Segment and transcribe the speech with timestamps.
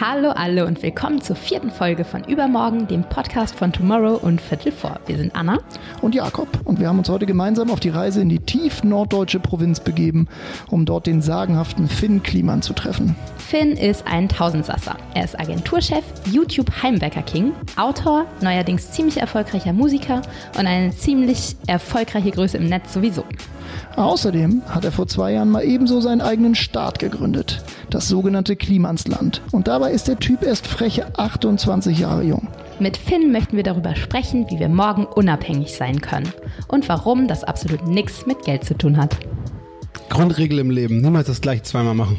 [0.00, 4.70] Hallo alle und willkommen zur vierten Folge von Übermorgen, dem Podcast von Tomorrow und Viertel
[4.70, 5.00] vor.
[5.06, 5.58] Wir sind Anna
[6.02, 9.40] und Jakob und wir haben uns heute gemeinsam auf die Reise in die tief norddeutsche
[9.40, 10.28] Provinz begeben,
[10.70, 13.16] um dort den sagenhaften Finn Kliman zu treffen.
[13.48, 14.94] Finn ist ein Tausendsasser.
[15.14, 20.20] Er ist Agenturchef, YouTube-Heimwerker-King, Autor, neuerdings ziemlich erfolgreicher Musiker
[20.58, 23.24] und eine ziemlich erfolgreiche Größe im Netz sowieso.
[23.96, 29.40] Außerdem hat er vor zwei Jahren mal ebenso seinen eigenen Staat gegründet, das sogenannte Klimansland.
[29.50, 32.48] Und dabei ist der Typ erst freche 28 Jahre jung.
[32.80, 36.30] Mit Finn möchten wir darüber sprechen, wie wir morgen unabhängig sein können
[36.68, 39.16] und warum das absolut nichts mit Geld zu tun hat.
[40.10, 42.18] Grundregel im Leben, niemals das gleiche zweimal machen.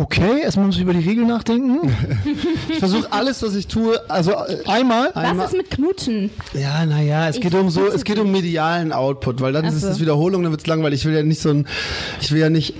[0.00, 1.94] Okay, erstmal muss ich über die Regeln nachdenken.
[2.70, 5.10] ich versuche alles, was ich tue, also äh, einmal.
[5.12, 5.46] Was einmal.
[5.46, 6.30] ist mit Knutschen?
[6.54, 9.82] Ja, naja, es geht um so, es geht um medialen Output, weil dann Ach ist
[9.82, 11.00] es Wiederholung, dann wird es langweilig.
[11.00, 11.66] Ich will ja nicht so ein,
[12.20, 12.74] ich will ja nicht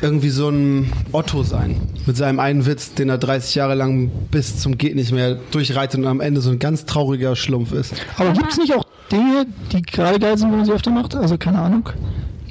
[0.00, 1.80] irgendwie so ein Otto sein.
[2.06, 5.98] Mit seinem einen Witz, den er 30 Jahre lang bis zum geht nicht mehr durchreitet
[5.98, 7.94] und am Ende so ein ganz trauriger Schlumpf ist.
[8.16, 11.16] Aber gibt es nicht auch Dinge, die gerade geil sind, wenn man sie öfter macht?
[11.16, 11.90] Also keine Ahnung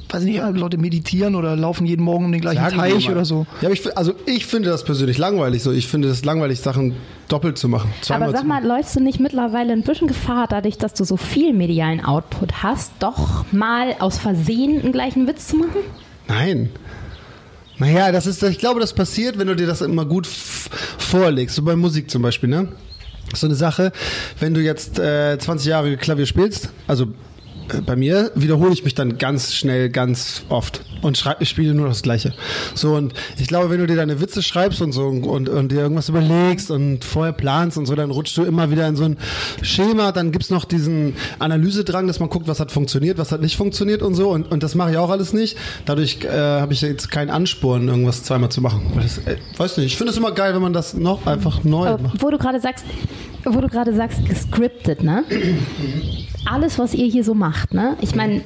[0.08, 3.46] weiß nicht, Leute meditieren oder laufen jeden Morgen um den gleichen Sagen Teich oder so.
[3.60, 5.72] Ja, aber ich, also ich finde das persönlich langweilig so.
[5.72, 6.94] Ich finde es langweilig, Sachen
[7.28, 7.90] doppelt zu machen.
[8.08, 11.52] Aber sag mal, läufst du nicht mittlerweile ein bisschen Gefahr, dadurch, dass du so viel
[11.52, 15.80] medialen Output hast, doch mal aus Versehen einen gleichen Witz zu machen?
[16.28, 16.70] Nein.
[17.78, 21.56] Naja, das ist, ich glaube, das passiert, wenn du dir das immer gut vorlegst.
[21.56, 22.68] So bei Musik zum Beispiel, ne?
[23.34, 23.92] So eine Sache,
[24.38, 27.08] wenn du jetzt äh, 20 Jahre Klavier spielst, also
[27.84, 31.88] bei mir wiederhole ich mich dann ganz schnell, ganz oft und schreibe, ich spiele nur
[31.88, 32.32] das Gleiche.
[32.74, 35.80] So und ich glaube, wenn du dir deine Witze schreibst und so und, und dir
[35.80, 39.16] irgendwas überlegst und vorher planst und so, dann rutschst du immer wieder in so ein
[39.62, 40.12] Schema.
[40.12, 44.02] Dann gibt's noch diesen Analysedrang, dass man guckt, was hat funktioniert, was hat nicht funktioniert
[44.02, 44.30] und so.
[44.30, 45.56] Und, und das mache ich auch alles nicht.
[45.84, 48.92] Dadurch äh, habe ich jetzt keinen Ansporn, irgendwas zweimal zu machen.
[48.96, 49.86] Das, äh, weiß nicht.
[49.86, 52.22] Ich finde es immer geil, wenn man das noch einfach neu Aber macht.
[52.22, 52.84] Wo du gerade sagst,
[53.44, 55.24] wo du gerade sagst, gescriptet, ne?
[56.46, 57.96] Alles, was ihr hier so macht, ne?
[58.00, 58.42] Ich meine,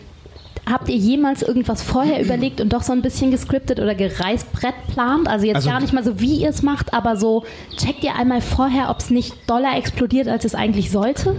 [0.70, 5.28] habt ihr jemals irgendwas vorher überlegt und doch so ein bisschen gescriptet oder gereisbrett plant?
[5.28, 7.44] Also jetzt also, gar nicht mal so, wie ihr es macht, aber so
[7.76, 11.36] checkt ihr einmal vorher, ob es nicht doller explodiert, als es eigentlich sollte?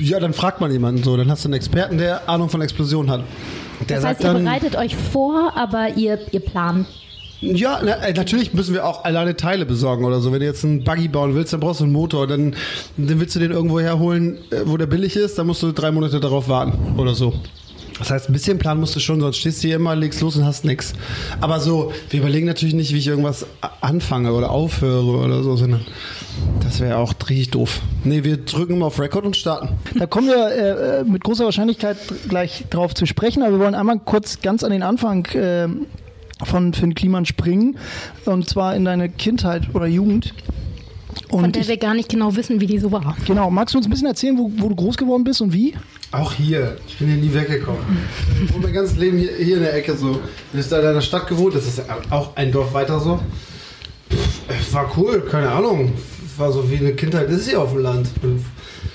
[0.00, 1.16] Ja, dann fragt man jemanden so.
[1.16, 3.24] Dann hast du einen Experten, der Ahnung von Explosionen hat.
[3.88, 6.86] Der das heißt, ihr bereitet euch vor, aber ihr, ihr plant
[7.42, 10.32] ja, na, äh, natürlich müssen wir auch alleine Teile besorgen oder so.
[10.32, 12.28] Wenn du jetzt einen Buggy bauen willst, dann brauchst du einen Motor.
[12.28, 12.54] Dann,
[12.96, 15.38] dann willst du den irgendwo herholen, äh, wo der billig ist.
[15.38, 17.34] Dann musst du drei Monate darauf warten oder so.
[17.98, 20.36] Das heißt, ein bisschen Plan musst du schon, sonst stehst du hier immer, legst los
[20.36, 20.92] und hast nichts.
[21.40, 23.46] Aber so, wir überlegen natürlich nicht, wie ich irgendwas
[23.80, 25.84] anfange oder aufhöre oder so, sondern
[26.64, 27.80] das wäre auch richtig doof.
[28.04, 29.68] Nee, wir drücken immer auf Record und starten.
[29.94, 31.96] Da kommen wir äh, äh, mit großer Wahrscheinlichkeit
[32.28, 35.68] gleich drauf zu sprechen, aber wir wollen einmal kurz ganz an den Anfang äh,
[36.44, 37.76] von Finn Kliman springen.
[38.24, 40.34] Und zwar in deine Kindheit oder Jugend.
[41.28, 43.16] Und Von der ich, wir gar nicht genau wissen, wie die so war.
[43.26, 43.50] Genau.
[43.50, 45.74] Magst du uns ein bisschen erzählen, wo, wo du groß geworden bist und wie?
[46.10, 46.76] Auch hier.
[46.86, 47.80] Ich bin hier nie weggekommen.
[48.44, 50.12] Ich wohne mein ganzes Leben hier, hier in der Ecke so.
[50.12, 50.20] Du
[50.52, 51.54] bist da in einer Stadt gewohnt.
[51.54, 53.18] Das ist auch ein Dorf weiter so.
[54.48, 55.92] Es war cool, keine Ahnung.
[56.36, 58.08] War so wie eine Kindheit ist hier auf dem Land.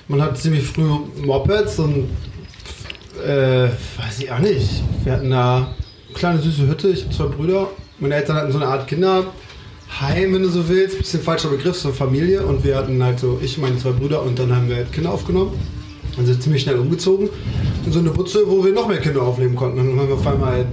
[0.08, 0.84] Man hat ziemlich früh
[1.24, 2.10] Mopeds und
[3.26, 4.84] äh, weiß ich auch nicht.
[5.04, 5.76] Wir hatten da
[6.18, 6.90] kleine süße Hütte.
[6.90, 7.68] Ich habe zwei Brüder.
[8.00, 9.26] Meine Eltern hatten so eine Art Kinderheim,
[10.34, 10.98] wenn du so willst.
[10.98, 12.46] Bisschen falscher Begriff, so Familie.
[12.46, 14.24] Und wir hatten halt so, ich und meine zwei Brüder.
[14.24, 15.54] Und dann haben wir halt Kinder aufgenommen.
[16.16, 17.30] Dann sind ziemlich schnell umgezogen.
[17.86, 19.80] In so eine Butze, wo wir noch mehr Kinder aufnehmen konnten.
[19.80, 20.68] Und dann haben wir auf einmal halt,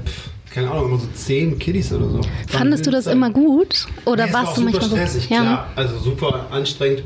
[0.50, 2.20] keine Ahnung, immer so zehn Kiddies oder so.
[2.48, 3.86] Fandest du das immer gut?
[4.06, 5.34] Oder nee, warst war du manchmal stressig, so?
[5.34, 5.42] Ja.
[5.42, 7.02] Klar, also super anstrengend.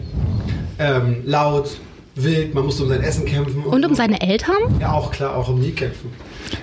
[0.79, 1.77] Ähm, laut,
[2.23, 3.63] wild, man musste um sein Essen kämpfen.
[3.65, 4.57] Und, und um seine Eltern?
[4.81, 6.11] Ja, auch klar, auch um die kämpfen.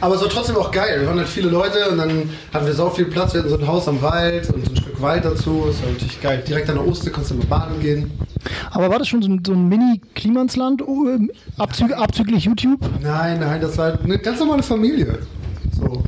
[0.01, 1.01] Aber es war trotzdem auch geil.
[1.01, 3.33] Wir waren halt viele Leute und dann hatten wir so viel Platz.
[3.33, 5.65] Wir hatten so ein Haus am Wald und so ein Stück Wald dazu.
[5.67, 6.43] Das war natürlich geil.
[6.47, 8.11] Direkt an der Oster konntest du mal baden gehen.
[8.71, 11.27] Aber war das schon so ein, so ein Mini-Klimansland, äh,
[11.57, 12.79] abzü abzüglich YouTube?
[13.01, 15.19] Nein, nein, das war eine ganz normale Familie.
[15.71, 16.03] So.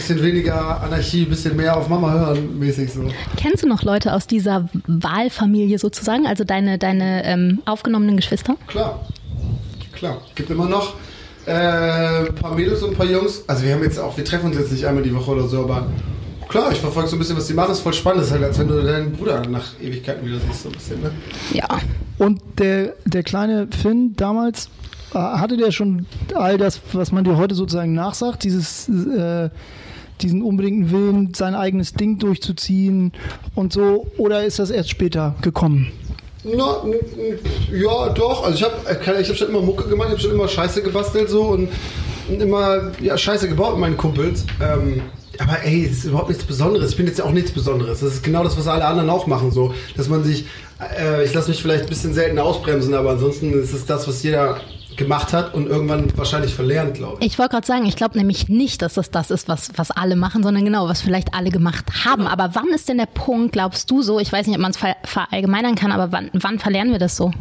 [0.00, 3.02] Bisschen weniger Anarchie, bisschen mehr auf Mama hören mäßig so.
[3.36, 8.56] Kennst du noch Leute aus dieser Wahlfamilie sozusagen, also deine, deine ähm, aufgenommenen Geschwister?
[8.66, 9.06] Klar,
[9.92, 10.22] klar.
[10.34, 10.94] Gibt immer noch
[11.44, 11.52] äh,
[12.28, 13.44] ein paar Mädels und ein paar Jungs.
[13.46, 15.64] Also wir haben jetzt auch, wir treffen uns jetzt nicht einmal die Woche oder so,
[15.64, 15.86] aber
[16.48, 17.68] klar, ich verfolge so ein bisschen, was die machen.
[17.68, 18.22] Das ist voll spannend.
[18.22, 21.02] Das ist halt, als wenn du deinen Bruder nach Ewigkeiten wieder siehst, so ein bisschen,
[21.02, 21.10] ne?
[21.52, 21.68] Ja.
[22.16, 24.70] Und der, der kleine Finn damals,
[25.12, 29.50] äh, hatte der schon all das, was man dir heute sozusagen nachsagt, dieses, äh,
[30.22, 33.12] diesen unbedingten Willen, sein eigenes Ding durchzuziehen
[33.54, 35.92] und so, oder ist das erst später gekommen?
[36.42, 36.82] Na,
[37.72, 38.44] ja, doch.
[38.44, 40.82] Also ich habe äh, ich hab schon immer Mucke gemacht, ich habe schon immer Scheiße
[40.82, 41.68] gebastelt so und,
[42.28, 44.46] immer ja, Scheiße gebaut mit meinen Kumpels.
[44.62, 45.02] Ähm,
[45.38, 46.90] Aber ey, es ist überhaupt nichts Besonderes.
[46.92, 48.00] Ich bin jetzt ja auch nichts Besonderes.
[48.00, 49.74] Das ist genau das, was alle anderen auch machen, so.
[49.96, 50.46] Dass man sich,
[50.98, 54.22] äh, ich lasse mich vielleicht ein bisschen seltener ausbremsen, aber ansonsten ist es das, was
[54.22, 54.60] jeder
[54.96, 57.26] gemacht hat und irgendwann wahrscheinlich verlernt, glaube ich.
[57.26, 60.16] Ich wollte gerade sagen, ich glaube nämlich nicht, dass das das ist, was, was alle
[60.16, 62.22] machen, sondern genau, was vielleicht alle gemacht haben.
[62.22, 62.30] Genau.
[62.30, 64.76] Aber wann ist denn der Punkt, glaubst du so, ich weiß nicht, ob man es
[64.76, 67.32] ver verallgemeinern kann, aber wann, wann verlernen wir das so?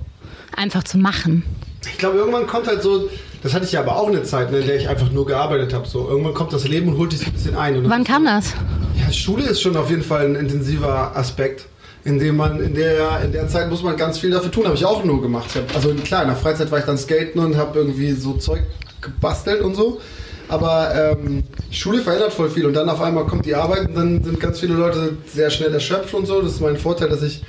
[0.56, 1.44] Einfach zu machen.
[1.92, 3.10] Ich glaube, irgendwann kommt halt so,
[3.42, 5.74] das hatte ich ja aber auch eine Zeit, ne, in der ich einfach nur gearbeitet
[5.74, 5.88] habe.
[5.88, 6.08] So.
[6.08, 7.78] Irgendwann kommt das Leben und holt dich ein bisschen ein.
[7.78, 8.54] Und Wann kam das?
[9.00, 11.68] Ja, Schule ist schon auf jeden Fall ein intensiver Aspekt,
[12.06, 14.66] in dem man in der in der Zeit muss man ganz viel dafür tun.
[14.66, 15.50] Habe ich auch nur gemacht.
[15.56, 18.62] Hab, also klar, in der Freizeit war ich dann skaten und habe irgendwie so Zeug
[19.02, 20.00] gebastelt und so.
[20.48, 24.24] Aber ähm, Schule verändert voll viel und dann auf einmal kommt die Arbeit und dann
[24.24, 26.42] sind ganz viele Leute sehr schnell erschöpft und so.
[26.42, 27.44] Das ist mein Vorteil, dass ich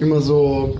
[0.00, 0.78] immer so,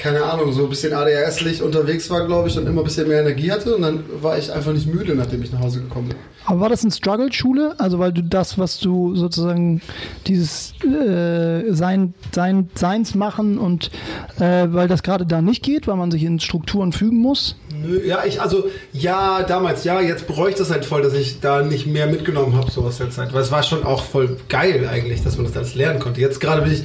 [0.00, 3.20] keine Ahnung, so ein bisschen ADHS-lich unterwegs war, glaube ich, und immer ein bisschen mehr
[3.20, 3.76] Energie hatte.
[3.76, 6.16] Und dann war ich einfach nicht müde, nachdem ich nach Hause gekommen bin.
[6.46, 7.74] Aber war das ein Struggle Schule?
[7.78, 9.82] Also weil du das, was du sozusagen
[10.26, 13.90] dieses äh, sein, sein, Seins machen und
[14.38, 17.56] äh, weil das gerade da nicht geht, weil man sich in Strukturen fügen muss?
[17.82, 21.62] Nö, ja, ich, also, ja, damals, ja, jetzt ich das halt voll, dass ich da
[21.62, 23.32] nicht mehr mitgenommen habe, so aus der Zeit.
[23.32, 26.20] Weil es war schon auch voll geil eigentlich, dass man das alles lernen konnte.
[26.20, 26.84] Jetzt gerade bin ich,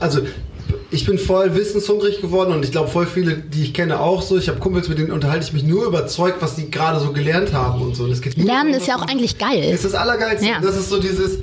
[0.00, 0.20] also,
[0.90, 4.38] ich bin voll wissenshungrig geworden und ich glaube voll viele, die ich kenne, auch so.
[4.38, 7.52] Ich habe Kumpels, mit denen unterhalte ich mich nur überzeugt, was die gerade so gelernt
[7.52, 8.04] haben und so.
[8.04, 9.64] Und Lernen ist ja auch eigentlich geil.
[9.64, 10.46] ist das Allergeilste.
[10.46, 10.60] Ja.
[10.60, 11.38] Das ist so dieses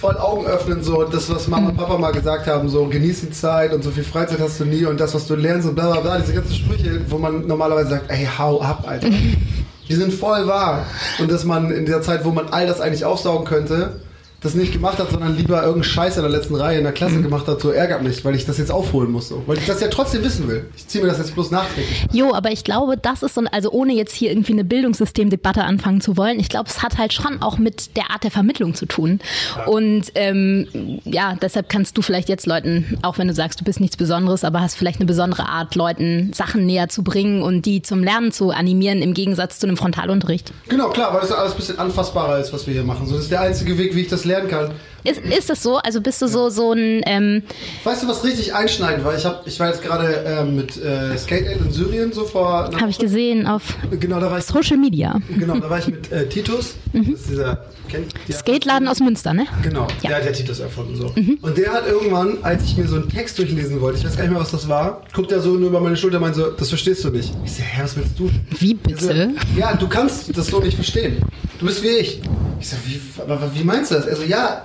[0.00, 3.30] voll Augen öffnen, so das, was Mama und Papa mal gesagt haben, so genieß die
[3.30, 5.90] Zeit und so viel Freizeit hast du nie und das, was du lernst und bla
[5.90, 9.08] bla bla, diese ganzen Sprüche, wo man normalerweise sagt, ey, hau ab, Alter.
[9.88, 10.84] Die sind voll wahr.
[11.20, 14.00] Und dass man in der Zeit, wo man all das eigentlich aufsaugen könnte,
[14.40, 17.20] das nicht gemacht hat, sondern lieber irgendeinen Scheiß in der letzten Reihe in der Klasse
[17.22, 19.28] gemacht hat, so ärgert mich, weil ich das jetzt aufholen muss.
[19.28, 19.42] So.
[19.46, 20.66] Weil ich das ja trotzdem wissen will.
[20.76, 22.06] Ich ziehe mir das jetzt bloß nachträglich.
[22.12, 25.64] Jo, aber ich glaube, das ist so, ein- also ohne jetzt hier irgendwie eine Bildungssystemdebatte
[25.64, 28.74] anfangen zu wollen, ich glaube, es hat halt schon auch mit der Art der Vermittlung
[28.74, 29.20] zu tun.
[29.66, 33.80] Und ähm, ja, deshalb kannst du vielleicht jetzt Leuten, auch wenn du sagst, du bist
[33.80, 37.82] nichts Besonderes, aber hast vielleicht eine besondere Art, Leuten Sachen näher zu bringen und die
[37.82, 40.52] zum Lernen zu animieren, im Gegensatz zu einem Frontalunterricht.
[40.68, 43.06] Genau, klar, weil das alles ein bisschen anfassbarer ist, was wir hier machen.
[43.06, 44.70] So, das ist der einzige Weg, wie ich das lernen kann.
[45.06, 45.76] Ist, ist das so?
[45.76, 47.42] Also bist du so, so ein, ähm,
[47.84, 49.16] Weißt du, was richtig einschneidend war?
[49.16, 52.70] Ich, hab, ich war jetzt gerade ähm, mit äh, Skate Aid in Syrien so vor.
[52.80, 53.62] habe ich gesehen auf
[53.98, 54.44] Genau, da war ich.
[54.44, 55.20] Social Media.
[55.38, 56.74] Genau, da war ich mit äh, Titus.
[56.92, 57.64] Das ist dieser.
[57.88, 59.46] Kennt, Skateladen aus Münster, ne?
[59.62, 60.08] Genau, Ja.
[60.08, 60.96] der hat ja Titus erfunden.
[60.96, 61.14] So.
[61.40, 64.24] Und der hat irgendwann, als ich mir so einen Text durchlesen wollte, ich weiß gar
[64.24, 66.50] nicht mehr, was das war, guckt er so nur über meine Schulter und meint so,
[66.50, 67.32] das verstehst du nicht.
[67.44, 68.28] Ich so, hä, was willst du?
[68.58, 69.30] Wie bitte?
[69.56, 71.18] ja, du kannst das so nicht verstehen.
[71.60, 72.20] Du bist wie ich.
[72.60, 74.08] Ich so, wie, aber wie meinst du das?
[74.08, 74.62] Also ja,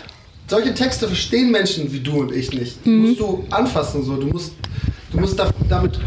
[0.47, 2.85] solche Texte verstehen Menschen wie du und ich nicht.
[2.85, 4.15] Die musst du anfassen so.
[4.15, 4.53] Du musst,
[5.11, 5.99] du musst da, damit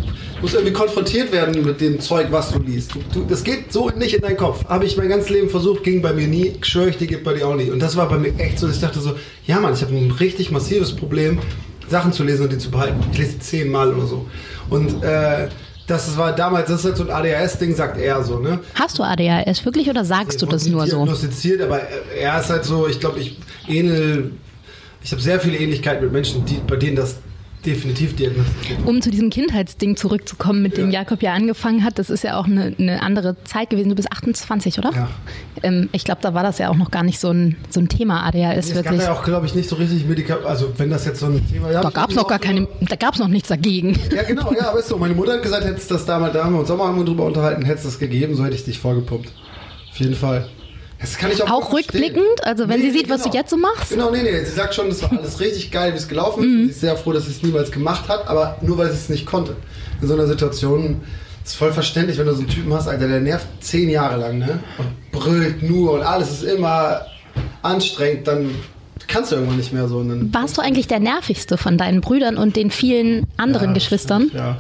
[0.45, 2.95] musst irgendwie konfrontiert werden mit dem Zeug, was du liest.
[2.95, 4.65] Du, du, das geht so nicht in deinen Kopf.
[4.67, 6.53] Habe ich mein ganzes Leben versucht, ging bei mir nie.
[6.61, 7.71] Schwöre ich dir, geht bei dir auch nie.
[7.71, 9.15] Und das war bei mir echt so, dass ich dachte so,
[9.47, 11.39] ja Mann, ich habe ein richtig massives Problem,
[11.89, 13.01] Sachen zu lesen und die zu behalten.
[13.13, 14.27] Ich lese zehnmal oder so.
[14.69, 15.49] Und äh,
[15.87, 18.61] das war damals, das ist halt so ein ADHS-Ding, sagt er so, ne?
[18.75, 20.97] Hast du ADHS wirklich oder sagst du das nur so?
[20.97, 21.81] diagnostiziert, aber
[22.19, 23.39] er ist halt so, ich glaube, ich
[23.69, 24.33] ähnel,
[25.03, 27.17] ich habe sehr viele Ähnlichkeiten mit Menschen, die, bei denen das
[27.65, 28.87] definitiv diagnostiziert wird.
[28.89, 31.01] Um zu diesem Kindheitsding zurückzukommen, mit dem Ja.
[31.01, 33.89] Jakob ja angefangen hat, das ist ja auch eine, eine andere Zeit gewesen.
[33.89, 34.93] Du bist 28, oder?
[34.93, 35.09] Ja.
[35.63, 37.89] Ähm, ich glaube, da war das ja auch noch gar nicht so ein, so ein
[37.89, 39.03] Thema ADHS Es gab wirklich.
[39.03, 41.71] ja auch, glaube ich, nicht so richtig Medikamente, also wenn das jetzt so ein Thema
[41.71, 43.99] Da gab es noch gar keine, da gab es noch nichts dagegen.
[44.15, 44.99] Ja, genau, ja, aber ist so.
[44.99, 47.87] Meine Mutter hat gesagt, hättest das damals, da haben wir uns mal drüber unterhalten, hättest
[47.87, 49.33] das gegeben, so hätte ich dich vollgepumpt.
[49.91, 50.49] Auf jeden Fall.
[51.05, 52.45] Das kann ich auch, Auch rückblickend?
[52.45, 53.41] Also wenn sie sieht, was du genau.
[53.43, 53.91] jetzt so machst?
[53.91, 54.43] Genau, nee, nee.
[54.43, 56.49] Sie sagt schon, das war alles richtig geil, wie es gelaufen ist.
[56.49, 56.65] Mhm.
[56.65, 59.11] Sie ist sehr froh, dass sie es niemals gemacht hat, aber nur weil sie es
[59.11, 59.55] nicht konnte.
[60.01, 61.03] In so einer Situation
[61.45, 64.39] ist voll verständlich, wenn du so einen Typen hast, Alter, der nervt zehn Jahre lang,
[64.39, 64.61] ne?
[64.79, 67.03] Und brüllt nur und alles ist immer
[67.61, 68.55] anstrengend, dann
[69.07, 70.03] kannst du irgendwann nicht mehr so.
[70.03, 74.31] Dann Warst du eigentlich der nervigste von deinen Brüdern und den vielen anderen Ja, Geschwistern?
[74.33, 74.57] Ja.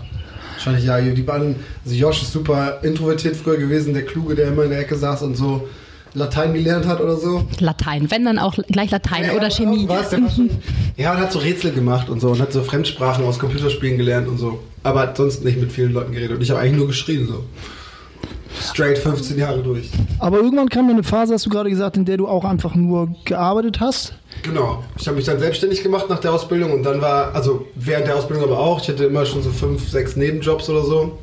[0.57, 1.01] Wahrscheinlich ja.
[1.01, 4.81] Die beiden, also Josh ist super introvertiert früher gewesen, der Kluge, der immer in der
[4.81, 5.67] Ecke saß und so
[6.15, 7.45] Latein gelernt hat oder so.
[7.59, 9.83] Latein, wenn dann auch gleich Latein oder Chemie.
[9.83, 10.51] Irgendwas, der war schon,
[10.97, 14.29] ja, und hat so Rätsel gemacht und so und hat so Fremdsprachen aus Computerspielen gelernt
[14.29, 14.61] und so.
[14.85, 16.37] Aber hat sonst nicht mit vielen Leuten geredet.
[16.37, 17.45] Und ich habe eigentlich nur geschrien so.
[18.61, 19.91] Straight 15 Jahre durch.
[20.21, 22.77] Aber irgendwann kam dann eine Phase, hast du gerade gesagt, in der du auch einfach
[22.77, 24.15] nur gearbeitet hast.
[24.43, 24.85] Genau.
[24.97, 28.17] Ich habe mich dann selbstständig gemacht nach der Ausbildung und dann war, also während der
[28.17, 31.19] Ausbildung aber auch, ich hatte immer schon so fünf, sechs Nebenjobs oder so.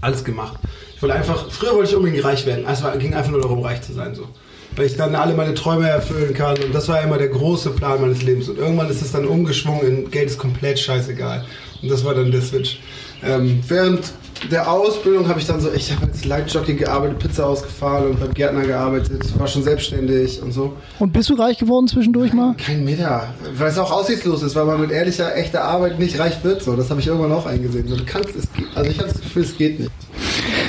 [0.00, 0.58] Alles gemacht.
[1.04, 2.64] Wollte einfach, früher wollte ich unbedingt reich werden.
[2.66, 4.14] Es war, ging einfach nur darum, reich zu sein.
[4.14, 4.26] So.
[4.74, 8.00] Weil ich dann alle meine Träume erfüllen kann und das war immer der große Plan
[8.00, 8.48] meines Lebens.
[8.48, 11.44] Und irgendwann ist es dann umgeschwungen in Geld ist komplett scheißegal.
[11.82, 12.80] Und das war dann der Switch.
[13.22, 14.14] Ähm, während
[14.50, 18.34] der Ausbildung habe ich dann so, ich habe als Leitjockey gearbeitet, Pizza ausgefahren und beim
[18.34, 20.76] Gärtner gearbeitet, war schon selbstständig und so.
[20.98, 22.54] Und bist du reich geworden zwischendurch mal?
[22.56, 26.42] Kein Meter, weil es auch aussichtslos ist, weil man mit ehrlicher, echter Arbeit nicht reich
[26.44, 26.62] wird.
[26.62, 27.88] So, das habe ich irgendwann auch eingesehen.
[27.88, 29.90] So, du kannst, es, also ich habe das Gefühl, es geht nicht.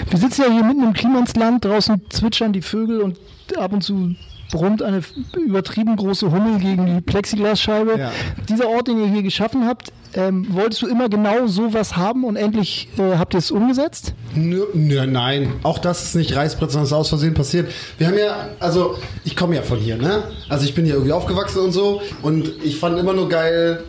[0.10, 3.18] Wir sitzen ja hier mitten im Klimansland, draußen zwitschern die Vögel und
[3.58, 4.16] ab und zu
[4.52, 5.02] brummt eine
[5.36, 7.98] übertrieben große Hummel gegen die Plexiglasscheibe.
[7.98, 8.12] Ja.
[8.50, 12.36] Dieser Ort, den ihr hier geschaffen habt, ähm, wolltest du immer genau sowas haben und
[12.38, 14.14] endlich äh, habt ihr es umgesetzt?
[14.34, 17.70] Nö, nö, nein, auch das ist nicht Reißbrett, sondern ist aus Versehen passiert.
[17.98, 20.24] Wir haben ja, also ich komme ja von hier, ne?
[20.48, 23.84] Also ich bin hier irgendwie aufgewachsen und so und ich fand immer nur geil,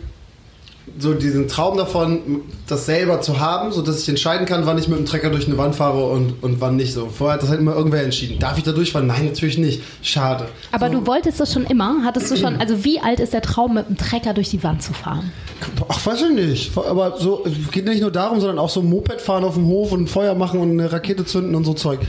[0.99, 4.87] so diesen Traum davon, das selber zu haben, so dass ich entscheiden kann, wann ich
[4.87, 7.07] mit dem Trecker durch eine Wand fahre und, und wann nicht so.
[7.07, 8.39] Vorher hat das halt immer irgendwer entschieden.
[8.39, 9.07] Darf ich da durchfahren?
[9.07, 9.81] Nein, natürlich nicht.
[10.01, 10.47] Schade.
[10.71, 12.03] Aber so, du wolltest das schon immer?
[12.03, 14.81] Hattest du schon, also wie alt ist der Traum, mit dem Trecker durch die Wand
[14.81, 15.31] zu fahren?
[15.87, 16.77] Ach, weiß ich nicht.
[16.77, 19.91] Aber so, es geht nicht nur darum, sondern auch so Moped fahren auf dem Hof
[19.91, 21.99] und Feuer machen und eine Rakete zünden und so Zeug.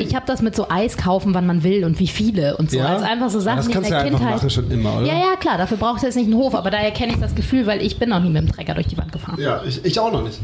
[0.00, 2.78] Ich habe das mit so Eis kaufen, wann man will und wie viele und so.
[2.78, 2.86] Ja?
[2.94, 4.36] Also einfach so Sachen, Das die in kannst der du ja einfach Kindheit.
[4.36, 5.06] machen schon immer, oder?
[5.06, 7.34] Ja, ja, klar, dafür brauchst du jetzt nicht einen Hof, aber daher kenne ich das
[7.34, 9.38] Gefühl, weil ich bin noch nie mit dem Trecker durch die Wand gefahren.
[9.40, 10.38] Ja, ich, ich auch noch nicht.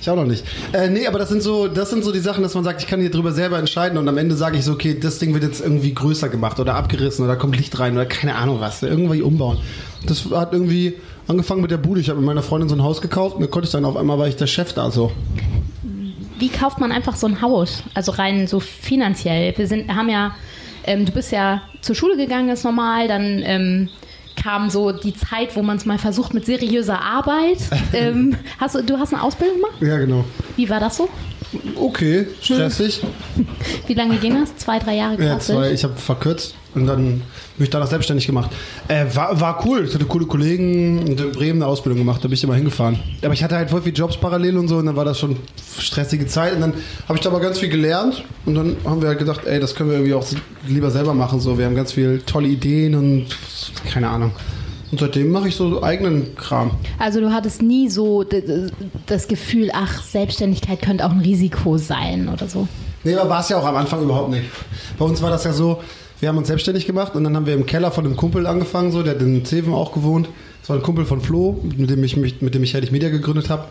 [0.00, 0.44] Ich auch noch nicht.
[0.72, 2.86] Äh, nee, aber das sind so, das sind so die Sachen, dass man sagt, ich
[2.86, 5.42] kann hier drüber selber entscheiden und am Ende sage ich so, okay, das Ding wird
[5.44, 9.22] jetzt irgendwie größer gemacht oder abgerissen oder kommt Licht rein oder keine Ahnung was, irgendwie
[9.22, 9.58] umbauen.
[10.06, 10.94] Das hat irgendwie
[11.26, 12.00] angefangen mit der Bude.
[12.00, 13.96] Ich habe mit meiner Freundin so ein Haus gekauft und da konnte ich dann auf
[13.96, 15.10] einmal war ich der Chef da so.
[16.38, 17.82] Wie kauft man einfach so ein Haus?
[17.94, 19.56] Also rein so finanziell.
[19.56, 20.34] Wir sind, haben ja,
[20.84, 23.88] ähm, du bist ja zur Schule gegangen, ist normal, dann ähm,
[24.36, 27.58] kam so die Zeit, wo man es mal versucht mit seriöser Arbeit.
[27.92, 29.74] ähm, hast du, du hast eine Ausbildung gemacht?
[29.80, 30.24] Ja, genau.
[30.56, 31.08] Wie war das so?
[31.76, 33.00] Okay, stressig.
[33.86, 34.56] Wie lange ging das?
[34.56, 35.54] Zwei, drei Jahre Ja, klassisch?
[35.54, 37.22] zwei, ich habe verkürzt und dann
[37.56, 38.50] bin ich danach selbstständig gemacht.
[38.88, 39.84] Äh, war, war cool.
[39.86, 42.98] Ich hatte coole Kollegen in Bremen eine Ausbildung gemacht, da bin ich immer hingefahren.
[43.22, 45.36] Aber ich hatte halt voll viele Jobs parallel und so und dann war das schon
[45.78, 46.74] stressige Zeit und dann
[47.08, 49.74] habe ich da aber ganz viel gelernt und dann haben wir halt gedacht, ey, das
[49.74, 50.26] können wir irgendwie auch
[50.66, 51.40] lieber selber machen.
[51.40, 53.26] So, wir haben ganz viel tolle Ideen und
[53.90, 54.32] keine Ahnung.
[54.90, 56.70] Und seitdem mache ich so eigenen Kram.
[57.00, 58.24] Also du hattest nie so
[59.06, 62.68] das Gefühl, ach, Selbstständigkeit könnte auch ein Risiko sein oder so.
[63.02, 64.44] Nee, aber war es ja auch am Anfang überhaupt nicht.
[64.96, 65.82] Bei uns war das ja so,
[66.24, 68.90] wir haben uns selbstständig gemacht und dann haben wir im Keller von einem Kumpel angefangen,
[68.92, 70.30] so, der hat in Zeven auch gewohnt.
[70.62, 73.50] Das war ein Kumpel von Flo, mit dem ich, mit dem ich Herrlich Media gegründet
[73.50, 73.66] habe.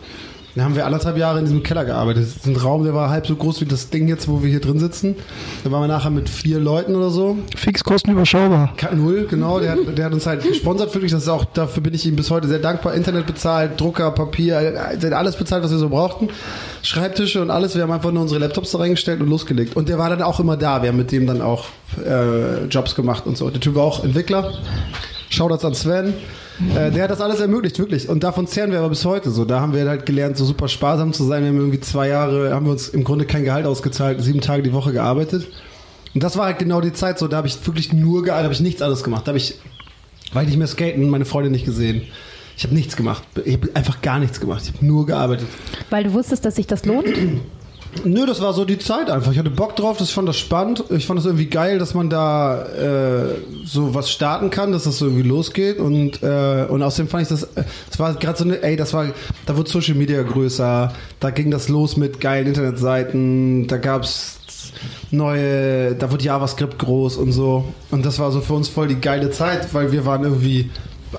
[0.54, 2.22] Dann haben wir anderthalb Jahre in diesem Keller gearbeitet.
[2.28, 4.48] Das ist ein Raum, der war halb so groß wie das Ding jetzt, wo wir
[4.50, 5.16] hier drin sitzen.
[5.64, 7.38] Da waren wir nachher mit vier Leuten oder so.
[7.56, 8.72] Fixkosten überschaubar.
[8.94, 9.58] Null, genau.
[9.58, 11.10] Der, hat- der hat uns halt gesponsert wirklich.
[11.10, 12.94] Das ist auch, dafür bin ich ihm bis heute sehr dankbar.
[12.94, 16.28] Internet bezahlt, Drucker, Papier, alles bezahlt, was wir so brauchten.
[16.82, 17.74] Schreibtische und alles.
[17.74, 19.74] Wir haben einfach nur unsere Laptops da reingestellt und losgelegt.
[19.74, 20.82] Und der war dann auch immer da.
[20.82, 21.64] Wir haben mit dem dann auch
[22.06, 23.50] äh, Jobs gemacht und so.
[23.50, 24.52] Der Typ war auch Entwickler.
[25.30, 26.14] Shoutouts an Sven.
[26.76, 28.08] Äh, der hat das alles ermöglicht, wirklich.
[28.08, 29.44] Und davon zehren wir aber bis heute so.
[29.44, 31.42] Da haben wir halt gelernt, so super sparsam zu sein.
[31.42, 34.62] Wir haben irgendwie zwei Jahre, haben wir uns im Grunde kein Gehalt ausgezahlt, sieben Tage
[34.62, 35.48] die Woche gearbeitet.
[36.14, 38.44] Und das war halt genau die Zeit so, da habe ich wirklich nur gearbeitet, da
[38.44, 39.26] habe ich nichts anderes gemacht.
[39.26, 39.56] Da habe ich,
[40.32, 42.02] war ich nicht mehr skaten und meine Freunde nicht gesehen.
[42.56, 43.24] Ich habe nichts gemacht.
[43.44, 44.62] Ich habe einfach gar nichts gemacht.
[44.64, 45.48] Ich habe nur gearbeitet.
[45.90, 47.08] Weil du wusstest, dass sich das lohnt?
[48.02, 49.32] Nö, das war so die Zeit einfach.
[49.32, 50.84] Ich hatte Bock drauf, das fand das spannend.
[50.90, 54.98] Ich fand das irgendwie geil, dass man da äh, so was starten kann, dass das
[54.98, 55.78] so irgendwie losgeht.
[55.78, 59.06] Und, äh, und außerdem fand ich das, das war gerade so eine, ey, das war,
[59.46, 64.40] da wurde Social Media größer, da ging das los mit geilen Internetseiten, da gab's
[65.10, 67.64] neue, da wurde JavaScript groß und so.
[67.90, 70.70] Und das war so für uns voll die geile Zeit, weil wir waren irgendwie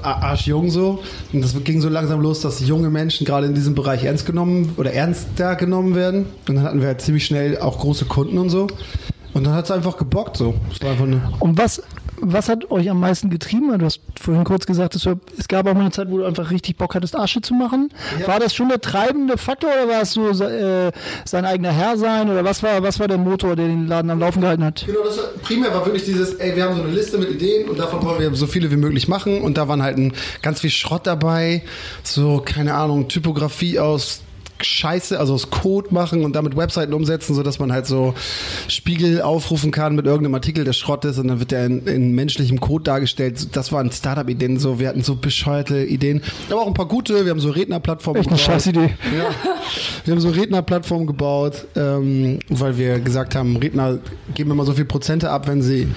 [0.04, 1.04] arschjung so.
[1.34, 4.74] Und das ging so langsam los, dass junge Menschen gerade in diesem Bereich ernst genommen
[4.78, 6.26] oder ernster genommen werden.
[6.48, 8.68] Und dann hatten wir halt ziemlich schnell auch große Kunden und so.
[9.34, 10.56] Und dann hat es einfach gebockt so.
[10.72, 11.82] Es war einfach eine Und was,
[12.22, 13.78] was hat euch am meisten getrieben?
[13.78, 15.06] Du hast vorhin kurz gesagt, es,
[15.48, 17.90] gab auch mal eine Zeit, wo du einfach richtig Bock hattest, Asche zu machen.
[18.20, 18.28] Ja.
[18.28, 20.92] War das schon der treibende Faktor oder war es so äh,
[21.26, 22.30] sein eigener Herr sein?
[22.30, 24.86] Oder was war, was war der Motor, der den Laden am Laufen gehalten hat?
[24.86, 27.70] Genau, das war, primär war wirklich dieses, ey, wir haben so eine Liste mit Ideen
[27.70, 30.62] und davon wollen wir so viele wie möglich machen und da waren halt ein, ganz
[30.62, 31.64] viel Schrott dabei,
[32.04, 34.22] so, keine Ahnung, Typografie aus
[34.62, 38.14] Scheiße, also aus Code machen und damit Webseiten umsetzen, so dass man halt so
[38.68, 42.12] Spiegel aufrufen kann mit irgendeinem Artikel, der Schrott ist und dann wird der in, in
[42.14, 43.56] menschlichem Code dargestellt.
[43.56, 47.32] Das waren Startup-Ideen, so, wir hatten so bescheuerte Ideen, aber auch ein paar gute, wir
[47.32, 48.54] haben so Rednerplattformen Echt eine gebaut.
[48.54, 48.94] scheiß Idee.
[49.18, 49.52] Ja.
[50.06, 53.98] Wir haben so Rednerplattformen gebaut, ähm, weil wir gesagt haben, Redner
[54.36, 55.88] geben immer so viel Prozente ab, wenn sie,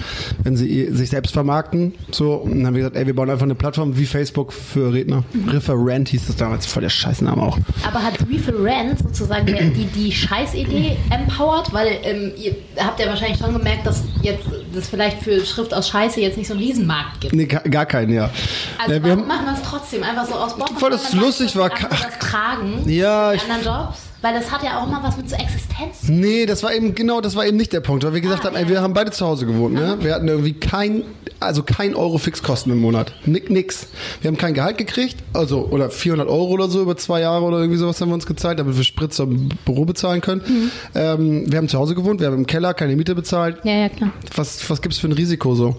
[0.43, 1.93] wenn sie sich selbst vermarkten.
[2.11, 4.93] So, und dann haben wir gesagt, ey, wir bauen einfach eine Plattform wie Facebook für
[4.93, 5.23] Redner.
[5.47, 7.57] Referent hieß das damals, voll der Scheißname auch.
[7.87, 11.73] Aber hat Referent sozusagen die, die, Scheißidee empowert?
[11.73, 15.89] Weil ähm, ihr habt ja wahrscheinlich schon gemerkt, dass jetzt es vielleicht für Schrift aus
[15.89, 17.33] Scheiße jetzt nicht so einen Riesenmarkt gibt.
[17.33, 18.29] Nee, gar, keinen, ja.
[18.77, 20.69] Also ja, wir haben, machen wir es trotzdem einfach so aus Bock?
[20.79, 22.87] Voll, das lustig war, das tragen.
[22.89, 24.08] Ja, ich- anderen Jobs.
[24.21, 26.07] Weil das hat ja auch immer was mit so Existenz.
[26.09, 28.47] Nee, das war eben, genau, das war eben nicht der Punkt, weil wir gesagt Ah,
[28.47, 28.61] haben, ja.
[28.61, 29.97] ey, wir haben beide zu Hause gewohnt, ne?
[30.01, 31.03] Wir hatten irgendwie kein,
[31.39, 33.13] also kein Euro Fixkosten im Monat.
[33.25, 33.87] Nick, nix.
[34.21, 37.59] Wir haben kein Gehalt gekriegt, also, oder 400 Euro oder so über zwei Jahre oder
[37.59, 40.41] irgendwie sowas haben wir uns gezahlt, damit wir Spritzer im Büro bezahlen können.
[40.45, 40.71] Mhm.
[40.95, 43.57] Ähm, wir haben zu Hause gewohnt, wir haben im Keller keine Miete bezahlt.
[43.63, 44.11] Ja, ja, klar.
[44.35, 45.77] Was, was gibt's für ein Risiko so?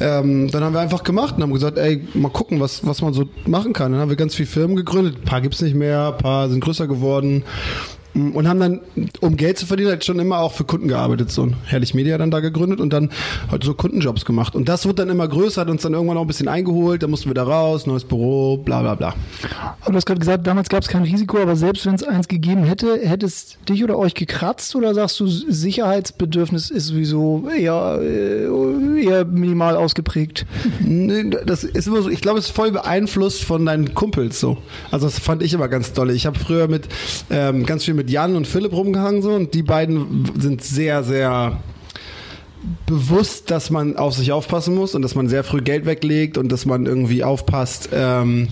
[0.00, 3.12] Ähm, dann haben wir einfach gemacht und haben gesagt, ey, mal gucken, was, was man
[3.12, 3.92] so machen kann.
[3.92, 5.16] Dann haben wir ganz viele Firmen gegründet.
[5.20, 7.44] Ein paar gibt's nicht mehr, ein paar sind größer geworden.
[8.14, 8.80] Und haben dann,
[9.20, 11.30] um Geld zu verdienen, halt schon immer auch für Kunden gearbeitet.
[11.30, 13.10] So ein Herrlich Media dann da gegründet und dann
[13.50, 14.54] halt so Kundenjobs gemacht.
[14.54, 17.02] Und das wurde dann immer größer, hat uns dann irgendwann auch ein bisschen eingeholt.
[17.02, 19.14] Da mussten wir da raus, neues Büro, bla bla bla.
[19.80, 22.28] Aber du hast gerade gesagt, damals gab es kein Risiko, aber selbst wenn es eins
[22.28, 27.98] gegeben hätte, hätte es dich oder euch gekratzt oder sagst du, Sicherheitsbedürfnis ist sowieso eher,
[28.02, 30.44] äh, eher minimal ausgeprägt?
[30.80, 34.58] Nee, das ist immer so, ich glaube, es ist voll beeinflusst von deinen Kumpels so.
[34.90, 36.12] Also das fand ich immer ganz dolle.
[36.12, 36.88] Ich habe früher mit
[37.30, 39.30] ähm, ganz viel mit Jan und Philipp rumgehangen so.
[39.32, 41.60] Und die beiden sind sehr, sehr
[42.86, 46.50] bewusst, dass man auf sich aufpassen muss und dass man sehr früh Geld weglegt und
[46.50, 48.48] dass man irgendwie aufpasst, ähm,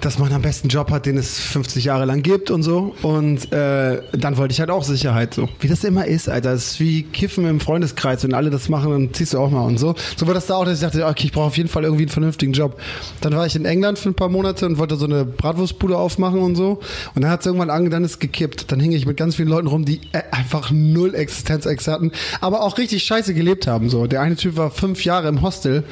[0.00, 2.94] dass man am besten Job hat, den es 50 Jahre lang gibt und so.
[3.02, 5.48] Und äh, dann wollte ich halt auch Sicherheit so.
[5.60, 6.52] Wie das immer ist, Alter.
[6.52, 8.22] Das ist wie Kiffen im Freundeskreis.
[8.24, 9.94] Wenn alle das machen, dann ziehst du auch mal und so.
[10.16, 12.04] So war das da auch, dass ich dachte, okay, ich brauche auf jeden Fall irgendwie
[12.04, 12.80] einen vernünftigen Job.
[13.20, 16.40] Dann war ich in England für ein paar Monate und wollte so eine Bratwurstbude aufmachen
[16.40, 16.80] und so.
[17.14, 18.70] Und dann hat es irgendwann ange, dann ist gekippt.
[18.70, 22.62] Dann hing ich mit ganz vielen Leuten rum, die äh, einfach null Existenzängste hatten, aber
[22.62, 23.88] auch richtig scheiße gelebt haben.
[23.90, 25.84] So, der eine Typ war fünf Jahre im Hostel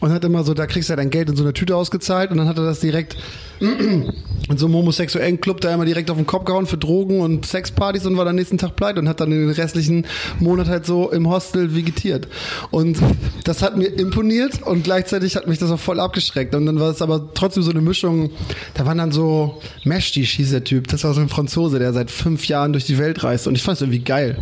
[0.00, 2.30] und hat immer so, da kriegst du ja dein Geld in so einer Tüte ausgezahlt
[2.30, 3.16] und dann hat er das direkt
[3.60, 7.46] in so einem homosexuellen Club da immer direkt auf den Kopf gehauen für Drogen und
[7.46, 10.06] Sexpartys und war dann nächsten Tag pleite und hat dann den restlichen
[10.38, 12.28] Monat halt so im Hostel vegetiert.
[12.70, 12.98] Und
[13.44, 16.54] das hat mir imponiert und gleichzeitig hat mich das auch voll abgeschreckt.
[16.54, 18.30] Und dann war es aber trotzdem so eine Mischung,
[18.74, 22.10] da waren dann so Meshtisch hieß der Typ, das war so ein Franzose, der seit
[22.10, 24.36] fünf Jahren durch die Welt reist und ich fand es irgendwie geil.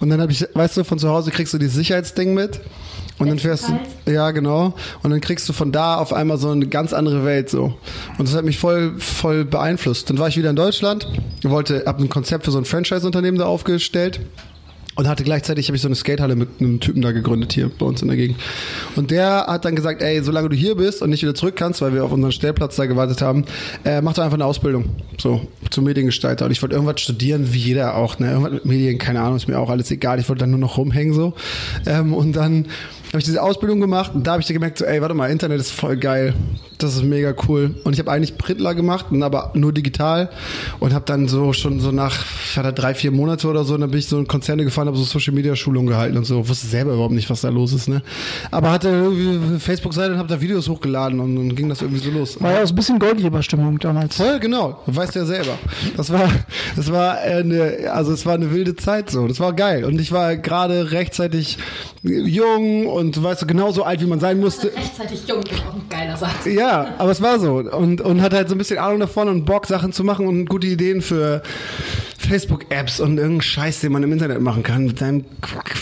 [0.00, 2.60] Und dann habe ich, weißt du, von zu Hause kriegst du dieses Sicherheitsding mit
[3.20, 6.48] und dann fährst du, ja genau, und dann kriegst du von da auf einmal so
[6.50, 7.74] eine ganz andere Welt so.
[8.18, 10.08] Und das hat mich voll, voll beeinflusst.
[10.08, 11.06] Dann war ich wieder in Deutschland,
[11.42, 14.20] wollte, hab ein Konzept für so ein Franchise-Unternehmen da aufgestellt.
[14.96, 17.86] Und hatte gleichzeitig, habe ich so eine Skatehalle mit einem Typen da gegründet hier bei
[17.86, 18.38] uns in der Gegend.
[18.96, 21.80] Und der hat dann gesagt, ey, solange du hier bist und nicht wieder zurück kannst,
[21.80, 23.44] weil wir auf unseren Stellplatz da gewartet haben,
[23.84, 24.86] äh, mach doch einfach eine Ausbildung.
[25.16, 26.44] So, zum Mediengestalter.
[26.44, 28.30] Und ich wollte irgendwas studieren, wie jeder auch, ne?
[28.30, 30.18] Irgendwas mit Medien, keine Ahnung, ist mir auch alles egal.
[30.18, 31.34] Ich wollte dann nur noch rumhängen so.
[31.86, 32.66] Ähm, und dann
[33.10, 35.30] habe ich diese Ausbildung gemacht und da habe ich dann gemerkt, so, ey, warte mal,
[35.30, 36.32] Internet ist voll geil.
[36.78, 37.74] Das ist mega cool.
[37.84, 40.30] Und ich habe eigentlich Printler gemacht, aber nur digital
[40.78, 43.80] und habe dann so schon so nach ich hatte drei, vier Monate oder so, und
[43.82, 46.48] dann bin ich so in Konzerne gefahren, habe so Social Media Schulungen gehalten und so.
[46.48, 48.02] Wusste selber überhaupt nicht, was da los ist, ne?
[48.50, 52.02] Aber hatte irgendwie eine Facebook-Seite und habe da Videos hochgeladen und dann ging das irgendwie
[52.02, 52.40] so los.
[52.40, 54.16] War ja auch so ein bisschen Goldgeberstimmung damals.
[54.16, 54.80] Voll, genau.
[54.86, 55.58] Du weißt ja selber.
[55.96, 56.28] Das war,
[56.76, 59.26] das war eine, also es war eine wilde Zeit so.
[59.28, 59.84] Das war geil.
[59.84, 61.58] Und ich war gerade rechtzeitig
[62.02, 64.72] jung und weißt du, genauso alt, wie man sein musste.
[64.74, 66.46] Rechtzeitig jung ist auch ein geiler Satz.
[66.46, 67.56] Ja, aber es war so.
[67.56, 70.46] Und, und hatte halt so ein bisschen Ahnung davon und Bock, Sachen zu machen und
[70.46, 71.42] gute Ideen für
[72.18, 74.84] Facebook-Apps und irgendeinen Scheiß, den man im Internet machen kann.
[74.84, 75.24] Mit deinem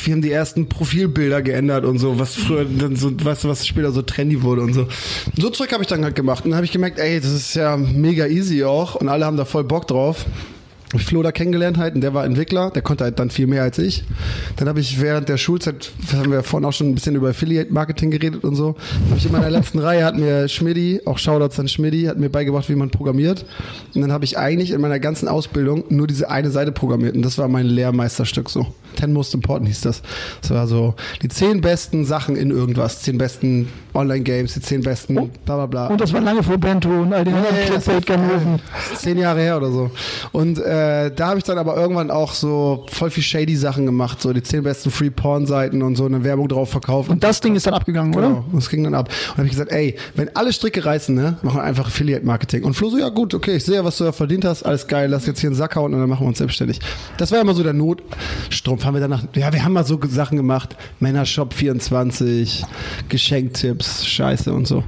[0.04, 3.66] wir haben die ersten Profilbilder geändert und so, was früher dann so, weißt du, was
[3.66, 4.88] später so trendy wurde und so.
[5.36, 6.44] So Zeug habe ich dann halt gemacht.
[6.44, 9.36] Und dann habe ich gemerkt, ey, das ist ja mega easy auch und alle haben
[9.36, 10.24] da voll Bock drauf.
[10.94, 13.78] Ich Flo da kennengelernt halt der war Entwickler, der konnte halt dann viel mehr als
[13.78, 14.04] ich.
[14.56, 17.72] Dann habe ich während der Schulzeit, haben wir vorhin auch schon ein bisschen über Affiliate
[17.72, 18.76] Marketing geredet und so,
[19.08, 22.30] habe ich in meiner letzten Reihe hat mir Schmidti, auch Shoutouts an Schmidti, hat mir
[22.30, 23.44] beigebracht, wie man programmiert.
[23.94, 27.22] Und dann habe ich eigentlich in meiner ganzen Ausbildung nur diese eine Seite programmiert und
[27.22, 28.66] das war mein Lehrmeisterstück so.
[28.96, 30.02] Ten Most Important hieß das.
[30.40, 35.14] Das war so die zehn besten Sachen in irgendwas, zehn besten Online-Games, die zehn besten
[35.44, 35.86] bla bla bla.
[35.88, 38.60] Und das war lange vor Bento und all den anderen Nee, das Clickbait-Ganoven.
[38.92, 39.90] Ist zehn Jahre her oder so.
[40.32, 44.20] Und äh, da habe ich dann aber irgendwann auch so voll viel shady Sachen gemacht,
[44.20, 47.10] so die zehn besten Free Porn Seiten und so eine Werbung drauf verkauft.
[47.10, 48.28] Und das Ding ist dann abgegangen, oder?
[48.28, 49.08] Genau, das ging dann ab.
[49.30, 52.64] Und habe ich gesagt, ey, wenn alle Stricke reißen, ne, machen wir einfach Affiliate Marketing.
[52.64, 54.86] Und Flo so, ja gut, okay, ich sehe ja, was du da verdient hast, alles
[54.86, 56.80] geil, lass jetzt hier einen Sack hauen und dann machen wir uns selbstständig.
[57.16, 58.84] Das war immer so der Notstrumpf.
[58.84, 62.64] Haben wir danach, ja, wir haben mal so Sachen gemacht, Männershop 24,
[63.08, 64.84] Geschenktipps, Scheiße und so.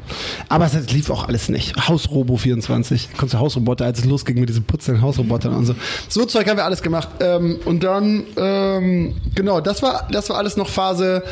[0.49, 1.77] Aber es lief auch alles nicht.
[1.89, 5.75] Hausrobo 24, konntest du Hausroboter, als es losging mit diesen putzenden Hausrobotern und so.
[6.09, 7.09] So Zeug haben wir alles gemacht.
[7.21, 11.23] Ähm, und dann, ähm, genau, das war, das war alles noch Phase,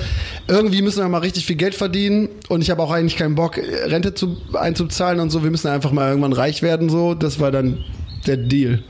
[0.47, 3.59] irgendwie müssen wir mal richtig viel Geld verdienen und ich habe auch eigentlich keinen Bock,
[3.59, 5.43] Rente zu, einzuzahlen und so.
[5.43, 7.15] Wir müssen einfach mal irgendwann reich werden, so.
[7.15, 7.85] Das war dann
[8.27, 8.83] der Deal.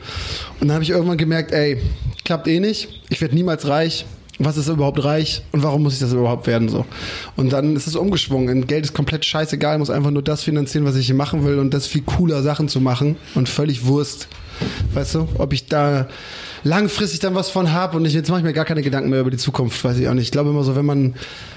[0.61, 1.81] Und dann habe ich irgendwann gemerkt, ey,
[2.25, 2.89] klappt eh nicht.
[3.09, 4.07] Ich werde niemals reich.
[4.39, 6.85] Was ist überhaupt reich und warum muss ich das überhaupt werden so?
[7.37, 8.67] Und dann ist es umgeschwungen.
[8.67, 11.59] Geld ist komplett scheißegal, ich muss einfach nur das finanzieren, was ich hier machen will
[11.59, 14.29] und das viel cooler Sachen zu machen und völlig Wurst.
[14.95, 16.09] Weißt du, ob ich da
[16.65, 19.21] langfristig dann was von habe und ich, jetzt mache ich mir gar keine Gedanken mehr
[19.21, 20.25] über die Zukunft, weiß ich auch nicht.
[20.25, 21.15] Ich glaube immer so, wenn man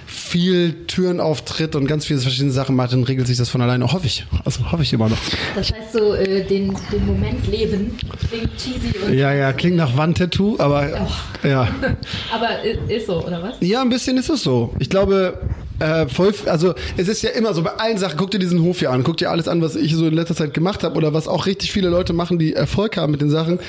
[0.07, 3.91] viel Türen auftritt und ganz viele verschiedene Sachen macht, dann regelt sich das von alleine.
[3.93, 4.25] Hoffe ich.
[4.43, 5.17] Also hoffe ich immer noch.
[5.55, 7.91] Das heißt so, äh, den, den Moment leben
[8.29, 9.13] klingt cheesy und.
[9.13, 11.07] Ja, ja, klingt nach Wandtattoo, aber
[11.43, 11.67] ja.
[12.33, 13.55] Aber i- ist so, oder was?
[13.61, 14.73] Ja, ein bisschen ist es so.
[14.79, 15.39] Ich glaube,
[15.79, 18.79] äh, voll, also es ist ja immer so, bei allen Sachen, guck dir diesen Hof
[18.79, 21.13] hier an, guck dir alles an, was ich so in letzter Zeit gemacht habe oder
[21.13, 23.59] was auch richtig viele Leute machen, die Erfolg haben mit den Sachen.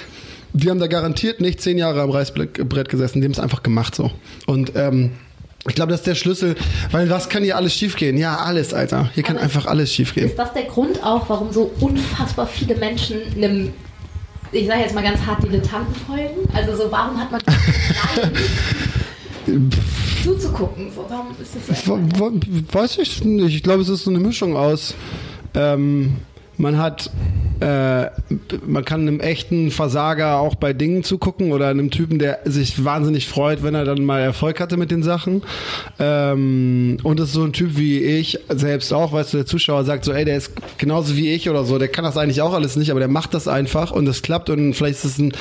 [0.54, 3.94] Die haben da garantiert nicht zehn Jahre am Reißbrett gesessen, die haben es einfach gemacht
[3.94, 4.10] so.
[4.46, 5.12] Und ähm,
[5.68, 6.56] ich glaube, das ist der Schlüssel,
[6.90, 8.18] weil was kann hier alles schiefgehen?
[8.18, 9.10] Ja, alles, Alter.
[9.14, 10.26] Hier kann Aber einfach alles schiefgehen.
[10.26, 13.72] Ist das der Grund auch, warum so unfassbar viele Menschen einem,
[14.50, 16.48] ich sage jetzt mal ganz hart, Dilettanten folgen?
[16.52, 17.40] Also so, warum hat man
[20.24, 20.90] zuzugucken?
[20.92, 21.98] So, warum ist das so?
[22.72, 23.54] Weiß ich nicht.
[23.54, 24.94] Ich glaube, es ist so eine Mischung aus.
[25.54, 26.16] Ähm,
[26.62, 27.10] man hat,
[27.60, 28.06] äh,
[28.64, 33.28] man kann einem echten Versager auch bei Dingen zugucken oder einem Typen, der sich wahnsinnig
[33.28, 35.42] freut, wenn er dann mal Erfolg hatte mit den Sachen.
[35.98, 39.84] Ähm, und es ist so ein Typ wie ich selbst auch, weißt du, der Zuschauer
[39.84, 42.54] sagt so, ey, der ist genauso wie ich oder so, der kann das eigentlich auch
[42.54, 45.32] alles nicht, aber der macht das einfach und es klappt und vielleicht ist es ein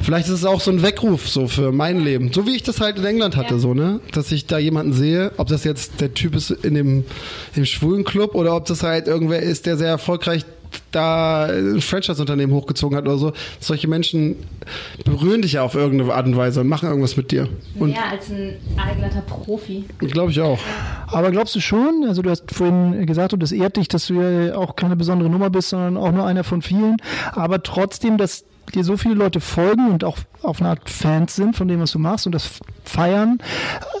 [0.00, 2.80] Vielleicht ist es auch so ein Weckruf so für mein Leben, so wie ich das
[2.80, 3.58] halt in England hatte, Ja.
[3.60, 7.04] so ne, dass ich da jemanden sehe, ob das jetzt der Typ ist in dem
[7.54, 10.44] im schwulen Club oder ob das halt irgendwer ist, der sehr erfolgreich
[10.92, 13.32] da ein Franchise-Unternehmen hochgezogen hat oder so.
[13.58, 14.36] Solche Menschen
[15.04, 17.48] berühren dich ja auf irgendeine Art und Weise und machen irgendwas mit dir.
[17.78, 19.84] Und Mehr als ein eingelater Profi.
[19.98, 20.60] glaube ich auch.
[21.08, 24.14] Aber glaubst du schon, also du hast vorhin gesagt, und das ehrt dich, dass du
[24.20, 26.96] ja auch keine besondere Nummer bist, sondern auch nur einer von vielen,
[27.32, 31.56] aber trotzdem, dass dir so viele Leute folgen und auch auf eine Art Fans sind
[31.56, 32.50] von dem, was du machst und das
[32.84, 33.38] feiern,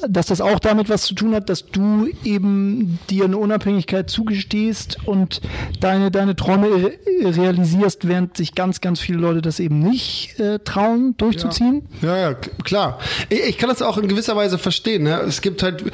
[0.08, 4.98] dass das auch damit was zu tun hat, dass du eben dir eine Unabhängigkeit zugestehst
[5.06, 5.40] und
[5.80, 10.58] deine, deine Träume re- realisierst, während sich ganz, ganz viele Leute das eben nicht äh,
[10.60, 11.82] trauen, durchzuziehen?
[12.02, 12.98] Ja, ja, k- klar.
[13.28, 15.04] Ich, ich kann das auch in gewisser Weise verstehen.
[15.04, 15.20] Ne?
[15.20, 15.84] Es gibt halt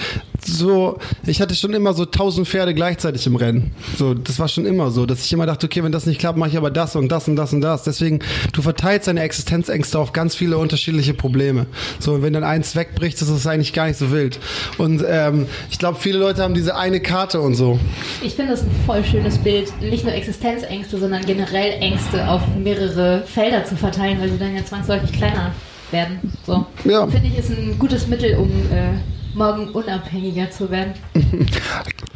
[0.45, 3.73] so, ich hatte schon immer so tausend Pferde gleichzeitig im Rennen.
[3.99, 6.39] So, das war schon immer so, dass ich immer dachte, okay, wenn das nicht klappt,
[6.39, 7.83] mache ich aber das und das und das und das.
[7.83, 8.21] Deswegen,
[8.53, 11.67] du verteilst deine Existenzängste auf ganz viele unterschiedliche Probleme.
[11.99, 14.39] So, wenn dann eins wegbricht, ist das eigentlich gar nicht so wild.
[14.79, 17.79] Und ähm, ich glaube, viele Leute haben diese eine Karte und so.
[18.23, 23.23] Ich finde das ein voll schönes Bild, nicht nur Existenzängste, sondern generell Ängste auf mehrere
[23.27, 25.53] Felder zu verteilen, weil sie dann ja zwangsläufig kleiner
[25.91, 26.33] werden.
[26.47, 26.67] So.
[26.85, 27.07] Ja.
[27.07, 28.99] Finde ich, ist ein gutes Mittel, um äh,
[29.35, 30.95] morgen unabhängiger zu werden.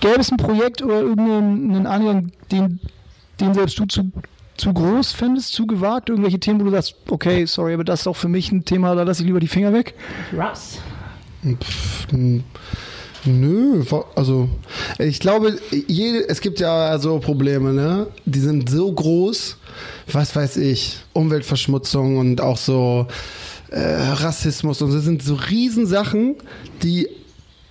[0.01, 2.81] Gäbe es ein Projekt oder irgendeinen Angang, den,
[3.41, 4.11] den selbst du zu,
[4.61, 6.09] zu groß fändest, zu gewagt?
[6.09, 8.95] Irgendwelche Themen, wo du sagst, okay, sorry, aber das ist auch für mich ein Thema,
[8.95, 9.95] da lasse ich lieber die Finger weg?
[10.33, 10.79] Russ.
[11.43, 12.45] Hm,
[13.25, 14.49] Nö, also
[14.99, 18.07] ich glaube, jede, es gibt ja so Probleme, ne?
[18.25, 19.59] Die sind so groß,
[20.11, 23.07] was weiß ich, Umweltverschmutzung und auch so
[23.71, 26.37] äh, Rassismus und so sind so Riesensachen,
[26.83, 27.09] die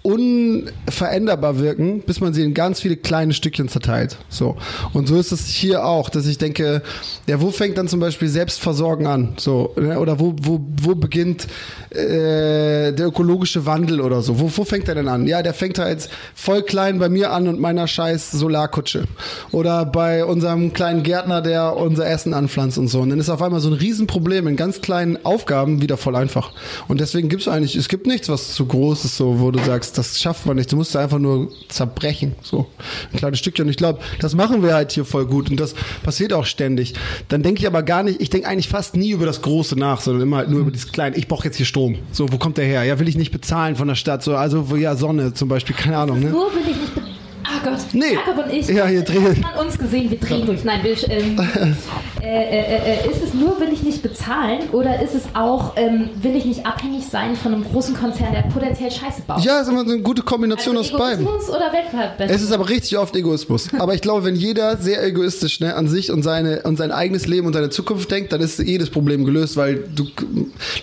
[0.02, 4.18] unveränderbar wirken, bis man sie in ganz viele kleine Stückchen zerteilt.
[4.30, 4.56] So.
[4.94, 6.82] Und so ist es hier auch, dass ich denke,
[7.28, 9.34] ja, wo fängt dann zum Beispiel Selbstversorgen an?
[9.38, 10.00] So, ne?
[10.00, 11.48] Oder wo, wo, wo beginnt
[11.90, 14.40] äh, der ökologische Wandel oder so?
[14.40, 15.28] Wo, wo fängt er denn an?
[15.28, 19.04] Ja, der fängt halt voll klein bei mir an und meiner scheiß Solarkutsche.
[19.52, 23.02] Oder bei unserem kleinen Gärtner, der unser Essen anpflanzt und so.
[23.02, 26.52] Und dann ist auf einmal so ein Riesenproblem in ganz kleinen Aufgaben wieder voll einfach.
[26.88, 29.60] Und deswegen gibt es eigentlich, es gibt nichts, was zu groß ist, so, wo du
[29.60, 30.72] sagst, das schafft man nicht.
[30.72, 32.36] Du musst einfach nur zerbrechen.
[32.42, 32.68] So.
[33.12, 33.66] Ein kleines Stückchen.
[33.66, 35.50] Und ich glaube, das machen wir halt hier voll gut.
[35.50, 36.94] Und das passiert auch ständig.
[37.28, 40.02] Dann denke ich aber gar nicht, ich denke eigentlich fast nie über das Große nach,
[40.02, 41.18] sondern immer halt nur über dieses Kleine.
[41.18, 41.98] Ich brauche jetzt hier Strom.
[42.12, 42.84] So, wo kommt der her?
[42.84, 44.24] Ja, will ich nicht bezahlen von der Stadt.
[44.24, 46.30] So, also, wo, ja, Sonne zum Beispiel, keine Ahnung, ne?
[46.30, 46.99] Nur will ich nicht.
[47.60, 47.80] Ah Gott.
[47.94, 48.14] Nee.
[48.14, 48.68] Jakob und ich.
[48.68, 49.44] Ja, hier drehen.
[49.44, 50.64] An uns gesehen, wir drehen durch.
[50.64, 51.40] Nein, wir, ähm,
[52.22, 56.10] äh, äh, äh, ist es nur, will ich nicht bezahlen oder ist es auch, ähm,
[56.22, 59.44] will ich nicht abhängig sein von einem großen Konzern, der potenziell Scheiße baut?
[59.44, 61.26] Ja, ist immer so eine gute Kombination also aus beiden.
[61.26, 62.36] Egoismus oder Weltverbesserung?
[62.36, 63.70] Es ist aber richtig oft Egoismus.
[63.78, 67.28] Aber ich glaube, wenn jeder sehr egoistisch ne, an sich und, seine, und sein eigenes
[67.28, 70.06] Leben und seine Zukunft denkt, dann ist jedes Problem gelöst, weil du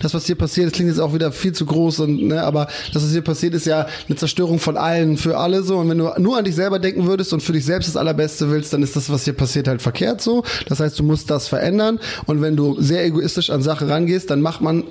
[0.03, 2.69] das, was hier passiert, das klingt jetzt auch wieder viel zu groß, und, ne, aber
[2.93, 5.79] das, was hier passiert, ist ja eine Zerstörung von allen für alle so.
[5.79, 8.51] Und wenn du nur an dich selber denken würdest und für dich selbst das Allerbeste
[8.51, 10.43] willst, dann ist das, was hier passiert, halt verkehrt so.
[10.69, 12.01] Das heißt, du musst das verändern.
[12.27, 14.83] Und wenn du sehr egoistisch an Sache rangehst, dann macht man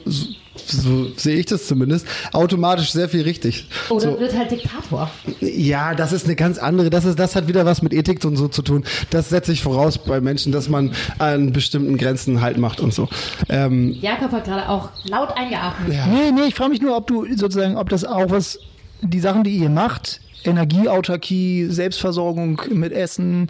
[0.68, 3.68] so sehe ich das zumindest, automatisch sehr viel richtig.
[3.90, 4.20] Oder so.
[4.22, 5.12] wird halt Diktator.
[5.42, 8.38] Ja, das ist eine ganz andere, das ist, das hat wieder was mit Ethik und
[8.38, 8.86] so zu tun.
[9.10, 13.10] Das setze ich voraus bei Menschen, dass man an bestimmten Grenzen halt macht und so.
[13.50, 15.94] Ähm, Jakob hat gerade auch laut eingeatmet.
[15.94, 16.08] ja.
[16.08, 18.58] Nee, nee, ich frage mich nur, ob du sozusagen, ob das auch was,
[19.02, 23.48] die Sachen, die ihr macht, Energieautarkie, Selbstversorgung mit Essen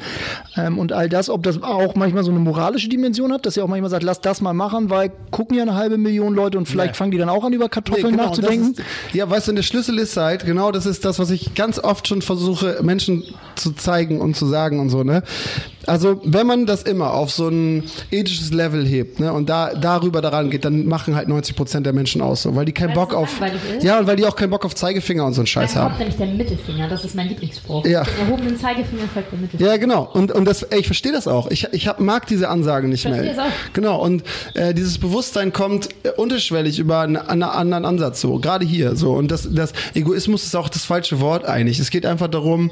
[0.55, 3.63] ähm, und all das, ob das auch manchmal so eine moralische Dimension hat, dass ihr
[3.63, 6.67] auch manchmal sagt, lass das mal machen, weil gucken ja eine halbe Million Leute und
[6.67, 6.97] vielleicht Nee.
[6.97, 8.71] fangen die dann auch an, über Kartoffeln genau, nachzudenken.
[8.71, 8.81] Ist,
[9.13, 12.07] ja, weißt du, der Schlüssel ist halt, genau das ist das, was ich ganz oft
[12.07, 13.23] schon versuche, Menschen
[13.55, 15.23] zu zeigen und zu sagen und so, ne?
[15.87, 20.21] Also, wenn man das immer auf so ein ethisches Level hebt, ne, und da, darüber
[20.21, 22.95] daran geht, dann machen halt 90 Prozent der Menschen aus, so, weil die keinen Weil's
[22.95, 23.29] Bock auf,
[23.81, 25.97] ja, und weil die auch keinen Bock auf Zeigefinger und so einen Scheiß haben.
[25.97, 27.85] Nämlich der Mittelfinger, das ist mein Lieblingsspruch.
[27.85, 28.03] Ja.
[28.03, 29.71] Den erhobenen Zeigefinger folgt der Mittelfinger.
[29.71, 30.09] Ja, genau.
[30.13, 31.49] Und, und das, ey, ich verstehe das auch.
[31.51, 33.43] Ich, ich hab, mag diese Ansage nicht Verstehe mehr.
[33.43, 33.73] auch.
[33.73, 34.01] Genau.
[34.01, 38.39] Und äh, dieses Bewusstsein kommt äh, unterschwellig über einen, einen anderen Ansatz so.
[38.39, 39.13] Gerade hier so.
[39.13, 41.79] Und das, das Egoismus ist auch das falsche Wort eigentlich.
[41.79, 42.71] Es geht einfach darum,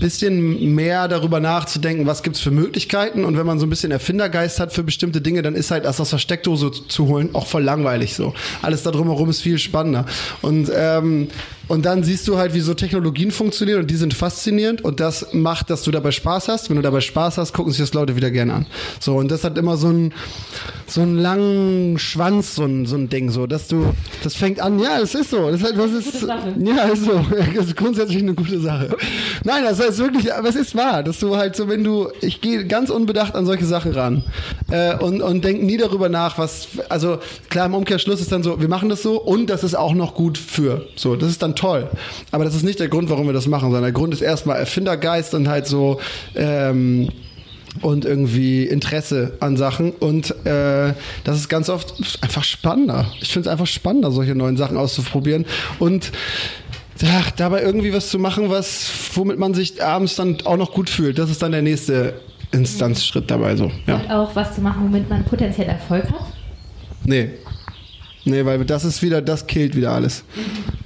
[0.00, 3.24] bisschen mehr darüber nachzudenken, was gibt's für Möglichkeiten.
[3.24, 6.00] Und wenn man so ein bisschen Erfindergeist hat für bestimmte Dinge, dann ist halt das
[6.00, 8.34] aus der Steckdose zu holen auch voll langweilig so.
[8.62, 10.06] Alles da drumherum ist viel spannender.
[10.40, 11.28] Und ähm,
[11.72, 15.32] und dann siehst du halt, wie so Technologien funktionieren und die sind faszinierend und das
[15.32, 16.68] macht, dass du dabei Spaß hast.
[16.68, 18.66] Wenn du dabei Spaß hast, gucken sich das Leute wieder gerne an.
[19.00, 20.12] So, und das hat immer so einen,
[20.86, 23.86] so einen langen Schwanz, so ein, so ein Ding, so, dass du,
[24.22, 25.50] das fängt an, ja, das ist so.
[25.50, 26.54] Das, ist, das ist, Gute Sache.
[26.58, 27.24] ja, ist so.
[27.56, 28.94] Das ist grundsätzlich eine gute Sache.
[29.42, 32.42] Nein, das heißt wirklich, aber es ist wahr, dass du halt so, wenn du, ich
[32.42, 34.24] gehe ganz unbedacht an solche Sachen ran
[34.70, 38.60] äh, und, und denk nie darüber nach, was, also klar, im Umkehrschluss ist dann so,
[38.60, 40.86] wir machen das so und das ist auch noch gut für.
[40.96, 41.61] So, das ist dann toll.
[41.62, 44.58] Aber das ist nicht der Grund, warum wir das machen, sondern der Grund ist erstmal
[44.58, 46.00] Erfindergeist und halt so,
[46.34, 47.08] ähm,
[47.80, 50.92] und irgendwie Interesse an Sachen und äh,
[51.24, 53.06] das ist ganz oft einfach spannender.
[53.20, 55.46] Ich finde es einfach spannender, solche neuen Sachen auszuprobieren
[55.78, 56.12] und
[57.00, 60.90] ja, dabei irgendwie was zu machen, was womit man sich abends dann auch noch gut
[60.90, 61.18] fühlt.
[61.18, 62.14] Das ist dann der nächste
[62.52, 63.72] Instanzschritt dabei so.
[63.86, 63.96] Ja.
[63.96, 66.26] Und auch was zu machen, womit man potenziell Erfolg hat.
[67.04, 67.30] Nee.
[68.24, 70.22] Nee, weil das ist wieder, das killt wieder alles.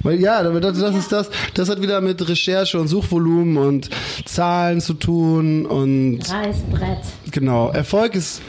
[0.01, 3.89] Weil ja, das, das ist das, das hat wieder mit Recherche und Suchvolumen und
[4.25, 7.03] Zahlen zu tun und Reißbrett.
[7.31, 7.69] Genau.
[7.69, 8.41] Erfolg ist,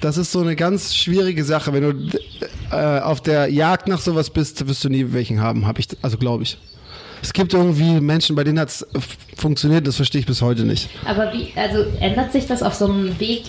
[0.00, 1.72] das ist so eine ganz schwierige Sache.
[1.72, 2.18] Wenn du
[2.70, 6.16] äh, auf der Jagd nach sowas bist, wirst du nie welchen haben, habe ich, also
[6.16, 6.58] glaube ich.
[7.22, 8.86] Es gibt irgendwie Menschen, bei denen hat es
[9.36, 10.90] funktioniert, das verstehe ich bis heute nicht.
[11.04, 13.44] Aber wie, also ändert sich das auf so einem Weg,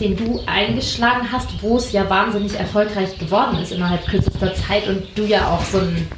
[0.00, 5.02] den du eingeschlagen hast, wo es ja wahnsinnig erfolgreich geworden ist innerhalb kürzester Zeit und
[5.14, 6.08] du ja auch so einen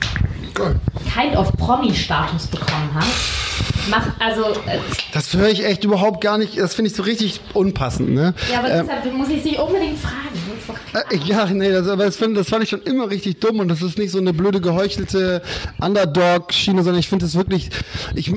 [1.12, 3.88] Kind of Promi-Status bekommen hast?
[3.90, 4.78] Macht also, äh,
[5.12, 8.10] Das höre ich echt überhaupt gar nicht, das finde ich so richtig unpassend.
[8.10, 8.34] Ne?
[8.50, 10.16] ja, aber Ähm, deshalb muss ich sie unbedingt fragen.
[10.66, 11.04] Klar.
[11.10, 13.68] Äh, Ja, nee, das, aber das fand, das fand ich schon immer richtig dumm und
[13.68, 15.42] das ist nicht so eine blöde geheuchelte
[15.80, 17.70] Underdog-Schiene, sondern ich finde es wirklich,
[18.14, 18.32] ich,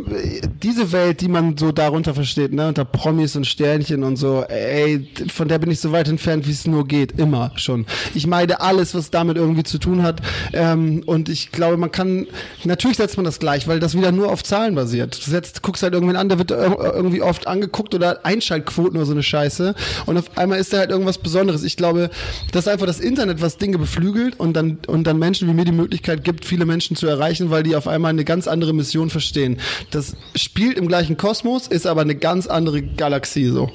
[0.61, 5.07] diese Welt, die man so darunter versteht, ne, unter Promis und Sternchen und so, ey,
[5.31, 7.85] von der bin ich so weit entfernt, wie es nur geht, immer schon.
[8.13, 10.21] Ich meide alles, was damit irgendwie zu tun hat
[10.53, 12.27] ähm, und ich glaube, man kann,
[12.63, 15.25] natürlich setzt man das gleich, weil das wieder nur auf Zahlen basiert.
[15.25, 19.05] Du setzt, guckst halt irgendwen an, der wird ir- irgendwie oft angeguckt oder Einschaltquoten oder
[19.05, 21.63] so eine Scheiße und auf einmal ist da halt irgendwas Besonderes.
[21.63, 22.09] Ich glaube,
[22.51, 25.71] dass einfach das Internet, was Dinge beflügelt und dann, und dann Menschen wie mir die
[25.71, 29.58] Möglichkeit gibt, viele Menschen zu erreichen, weil die auf einmal eine ganz andere Mission verstehen.
[29.91, 33.69] Das spielt im gleichen Kosmos, ist aber eine ganz andere Galaxie so.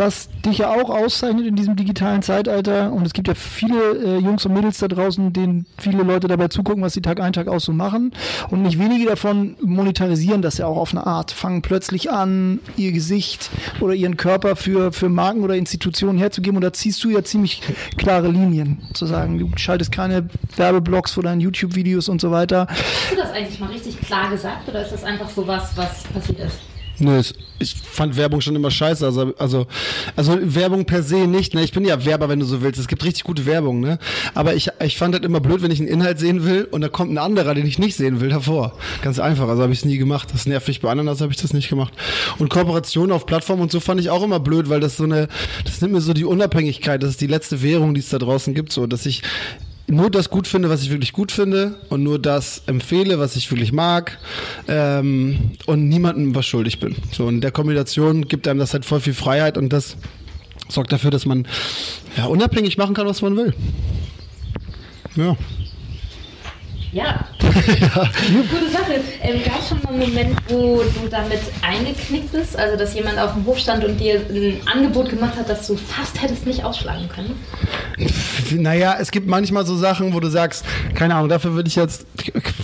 [0.00, 4.18] Was dich ja auch auszeichnet in diesem digitalen Zeitalter, und es gibt ja viele äh,
[4.18, 7.48] Jungs und Mädels da draußen, denen viele Leute dabei zugucken, was sie Tag ein, Tag
[7.48, 8.12] aus so machen.
[8.48, 12.92] Und nicht wenige davon monetarisieren das ja auch auf eine Art, fangen plötzlich an, ihr
[12.92, 16.56] Gesicht oder ihren Körper für, für Marken oder Institutionen herzugeben.
[16.56, 17.60] Und da ziehst du ja ziemlich
[17.98, 22.68] klare Linien, zu sagen, du schaltest keine Werbeblocks vor deinen YouTube-Videos und so weiter.
[22.70, 26.04] Hast du das eigentlich mal richtig klar gesagt oder ist das einfach so was, was
[26.04, 26.69] passiert ist?
[27.00, 27.22] Nö,
[27.58, 29.04] ich fand Werbung schon immer scheiße.
[29.06, 29.66] Also, also,
[30.16, 31.54] also Werbung per se nicht.
[31.54, 31.64] Ne?
[31.64, 32.78] Ich bin ja Werber, wenn du so willst.
[32.78, 33.80] Es gibt richtig gute Werbung.
[33.80, 33.98] Ne?
[34.34, 36.88] Aber ich, ich fand das immer blöd, wenn ich einen Inhalt sehen will und da
[36.88, 38.76] kommt ein anderer, den ich nicht sehen will, davor.
[39.02, 39.48] Ganz einfach.
[39.48, 40.28] Also habe ich es nie gemacht.
[40.32, 41.94] Das nervt mich bei anderen, also habe ich das nicht gemacht.
[42.38, 45.28] Und Kooperation auf Plattformen und so fand ich auch immer blöd, weil das so eine,
[45.64, 47.02] das nimmt mir so die Unabhängigkeit.
[47.02, 48.72] Das ist die letzte Währung, die es da draußen gibt.
[48.72, 49.22] So, dass ich
[49.90, 53.50] nur das gut finde, was ich wirklich gut finde und nur das empfehle, was ich
[53.50, 54.18] wirklich mag
[54.68, 56.96] ähm, und niemandem was schuldig bin.
[57.12, 59.96] So in der Kombination gibt einem das halt voll viel Freiheit und das
[60.68, 61.46] sorgt dafür, dass man
[62.16, 63.54] ja unabhängig machen kann, was man will.
[65.16, 65.36] Ja.
[66.92, 67.24] Ja.
[67.40, 69.00] Gute Sache.
[69.22, 72.58] Ähm, Gab es schon mal einen Moment, wo du damit eingeknickt bist?
[72.58, 75.76] Also, dass jemand auf dem Hof stand und dir ein Angebot gemacht hat, das du
[75.76, 77.38] fast hättest nicht ausschlagen können?
[78.52, 82.06] Naja, es gibt manchmal so Sachen, wo du sagst, keine Ahnung, dafür würde ich jetzt,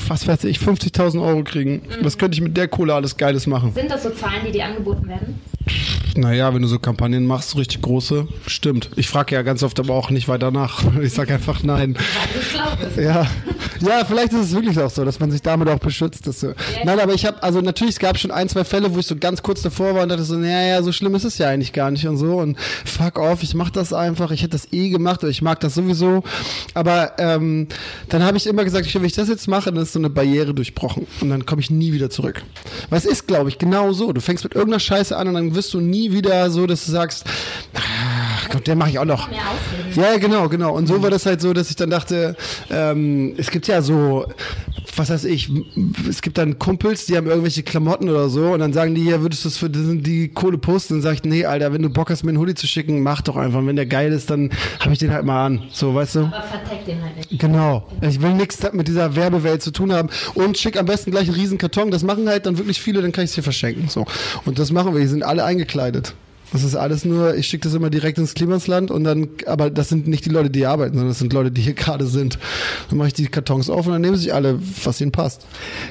[0.09, 1.83] was weiß ich, 50.000 Euro kriegen.
[2.03, 3.73] Was könnte ich mit der Kohle alles Geiles machen?
[3.75, 5.41] Sind das so Zahlen, die dir angeboten werden?
[6.17, 8.91] Naja, wenn du so Kampagnen machst, so richtig große, stimmt.
[8.97, 10.83] Ich frage ja ganz oft aber auch nicht weiter nach.
[11.07, 11.97] Ich sage einfach nein.
[12.97, 13.27] Ja.
[13.81, 16.27] ja, vielleicht ist es wirklich auch so, dass man sich damit auch beschützt.
[16.27, 16.53] Dass so.
[16.85, 19.17] Nein, aber ich habe, also natürlich, es gab schon ein, zwei Fälle, wo ich so
[19.17, 21.91] ganz kurz davor war und dachte so, naja, so schlimm ist es ja eigentlich gar
[21.91, 22.39] nicht und so.
[22.39, 24.31] Und fuck off, ich mach das einfach.
[24.31, 26.25] Ich hätte das eh gemacht oder ich mag das sowieso.
[26.75, 27.69] Aber ähm,
[28.09, 30.55] dann habe ich immer gesagt, wenn ich das jetzt mache, dann ist so eine Barriere
[30.55, 31.07] durchbrochen.
[31.21, 32.43] Und dann komme ich nie wieder zurück.
[32.91, 34.13] Weil es ist, glaube ich, genau so.
[34.13, 36.93] Du fängst mit irgendeiner Scheiße an und dann wirst du nie wieder so, dass du
[36.93, 37.25] sagst,
[37.75, 39.29] ach Gott, der mache ich auch noch.
[39.97, 40.75] Ja, genau, genau.
[40.75, 42.37] Und so war das halt so, dass ich dann dachte,
[42.71, 44.27] ähm, es gibt ja so,
[44.97, 45.51] was weiß ich,
[46.09, 49.21] es gibt dann Kumpels, die haben irgendwelche Klamotten oder so und dann sagen die, ja,
[49.21, 50.95] würdest du es für die, die Kohle posten?
[50.95, 53.23] Dann sag ich, nee, Alter, wenn du Bock hast, mir einen Hoodie zu schicken, mach
[53.23, 53.59] doch einfach.
[53.59, 55.63] Und wenn der geil ist, dann habe ich den halt mal an.
[55.73, 56.21] So, weißt du?
[56.21, 57.39] Aber verteck den halt nicht.
[57.39, 57.87] Genau.
[58.01, 61.37] Ich will nichts mit dieser Werbewelt zu tun haben und schick am besten gleich einen
[61.37, 61.91] riesen Karton.
[61.91, 63.89] Das machen halt dann wirklich viele, dann kann ich es hier verschenken.
[63.89, 64.07] So.
[64.45, 65.01] Und das machen wir.
[65.01, 66.15] Die sind alle eingekleidet.
[66.53, 69.89] Das ist alles nur, ich schicke das immer direkt ins Klimasland und dann, aber das
[69.89, 72.39] sind nicht die Leute, die hier arbeiten, sondern das sind Leute, die hier gerade sind.
[72.89, 75.47] Dann mache ich die Kartons auf und dann nehmen sich alle, was ihnen passt.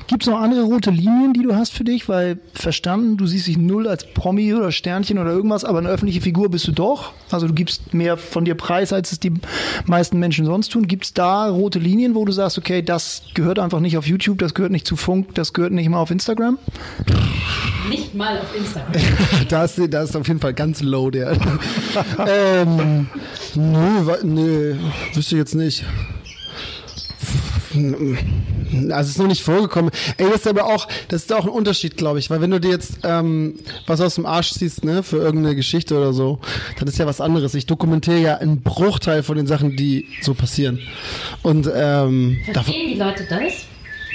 [0.08, 2.08] Gibt es noch andere rote Linien, die du hast für dich?
[2.08, 6.22] Weil verstanden, du siehst dich null als Promi oder Sternchen oder irgendwas, aber eine öffentliche
[6.22, 7.12] Figur bist du doch.
[7.32, 9.34] Also du gibst mehr von dir preis, als es die
[9.86, 10.88] meisten Menschen sonst tun.
[10.88, 14.40] Gibt es da rote Linien, wo du sagst, okay, das gehört einfach nicht auf YouTube,
[14.40, 16.58] das gehört nicht zu Funk, das gehört nicht mal auf Instagram?
[17.90, 18.94] Nicht mal auf Instagram.
[19.50, 21.32] da, ist, da ist auf jeden Fall ganz low der.
[22.28, 23.08] ähm,
[23.56, 24.76] nö, nö,
[25.14, 25.84] wüsste ich jetzt nicht.
[27.76, 29.92] Also es ist noch nicht vorgekommen.
[30.18, 32.60] Ey, das ist aber auch, das ist auch ein Unterschied, glaube ich, weil wenn du
[32.60, 36.40] dir jetzt ähm, was aus dem Arsch ziehst, ne, für irgendeine Geschichte oder so,
[36.80, 37.54] dann ist ja was anderes.
[37.54, 40.80] Ich dokumentiere ja einen Bruchteil von den Sachen, die so passieren.
[41.44, 43.66] Und ähm, Verstehen die Leute das?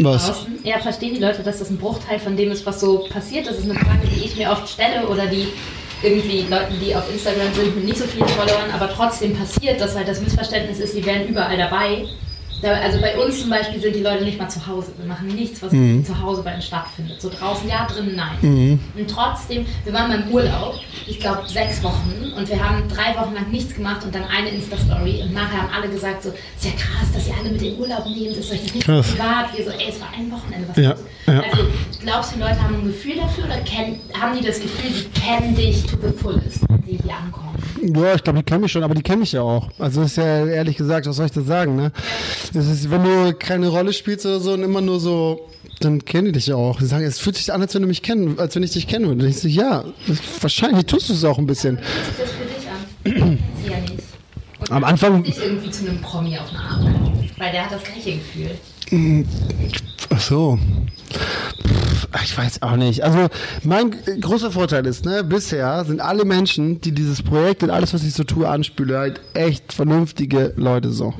[0.04, 0.46] was?
[0.64, 3.46] Ja, verstehen die Leute, dass das ein Bruchteil von dem ist, was so passiert?
[3.46, 5.48] Das ist eine Frage, die ich mir oft stelle oder die
[6.02, 9.94] irgendwie Leuten, die auf Instagram sind, mit nicht so vielen Followern, aber trotzdem passiert, dass
[9.94, 12.06] halt das Missverständnis ist, die wären überall dabei.
[12.62, 14.92] Also bei uns zum Beispiel sind die Leute nicht mal zu Hause.
[14.98, 17.20] Wir machen nichts, was zu Hause bei uns stattfindet.
[17.20, 18.80] So draußen ja, drinnen nein.
[18.96, 20.74] Und trotzdem, wir waren beim Urlaub,
[21.06, 24.50] ich glaube sechs Wochen und wir haben drei Wochen lang nichts gemacht und dann eine
[24.50, 27.72] Insta-Story und nachher haben alle gesagt so, ist ja krass, dass ihr alle mit in
[27.72, 29.10] den Urlaub nehmt, ist euch das nicht Krass.
[29.10, 29.56] privat?
[29.56, 30.94] Wir so, ey, es war ein Wochenende, was Ja,
[31.26, 31.42] ja.
[31.50, 31.64] Also
[32.00, 35.54] glaubst du, Leute haben ein Gefühl dafür oder kennen, haben die das Gefühl, sie kennen
[35.54, 37.50] dich to the fullest, wenn sie hier ankommen?
[37.82, 39.68] Ja, ich glaube, die kennen mich schon, aber die kennen mich ja auch.
[39.78, 41.92] Also ist ja ehrlich gesagt, was soll ich da sagen, ne?
[42.52, 46.26] Das ist, wenn du keine Rolle spielst oder so und immer nur so, dann kennen
[46.26, 46.78] die dich ja auch.
[46.78, 48.86] Die sagen, es fühlt sich an, als wenn du mich kennen, als wenn ich dich
[48.88, 49.22] kennen würde.
[49.22, 49.84] Und ich so, ja,
[50.40, 51.76] wahrscheinlich tust du es auch ein bisschen.
[51.76, 51.84] Sich
[52.18, 53.38] das für dich an?
[53.64, 53.94] Sie ja nicht.
[54.58, 56.84] Und Am Anfang- dich irgendwie zu einem Promi auf eine Art.
[57.38, 59.24] Weil der hat das gleiche Gefühl.
[60.10, 60.58] Ach so.
[61.12, 61.79] Pff,
[62.22, 63.04] Ich weiß auch nicht.
[63.04, 63.28] Also
[63.62, 68.02] mein großer Vorteil ist, ne, bisher sind alle Menschen, die dieses Projekt und alles, was
[68.02, 71.14] ich so tue, anspüle, halt echt vernünftige Leute so.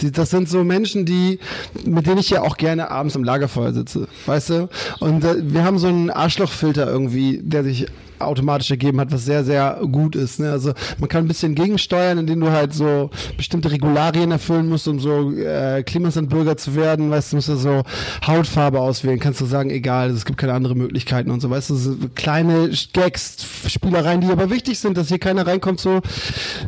[0.00, 1.38] Die, das sind so Menschen, die,
[1.84, 4.68] mit denen ich ja auch gerne abends am Lagerfeuer sitze, weißt du?
[5.00, 7.86] Und äh, wir haben so einen Arschlochfilter irgendwie, der sich
[8.20, 10.40] automatisch ergeben hat, was sehr, sehr gut ist.
[10.40, 10.50] Ne?
[10.50, 15.00] Also man kann ein bisschen gegensteuern, indem du halt so bestimmte Regularien erfüllen musst, um
[15.00, 17.10] so äh, Klimaslandbürger zu werden.
[17.10, 17.82] Weißt du, musst du so
[18.26, 19.18] Hautfarbe auswählen.
[19.18, 21.50] Kannst du sagen, egal, es gibt keine anderen Möglichkeiten und so.
[21.50, 25.80] Weißt du, so kleine Gags, Spielereien, die aber wichtig sind, dass hier keiner reinkommt.
[25.80, 26.00] So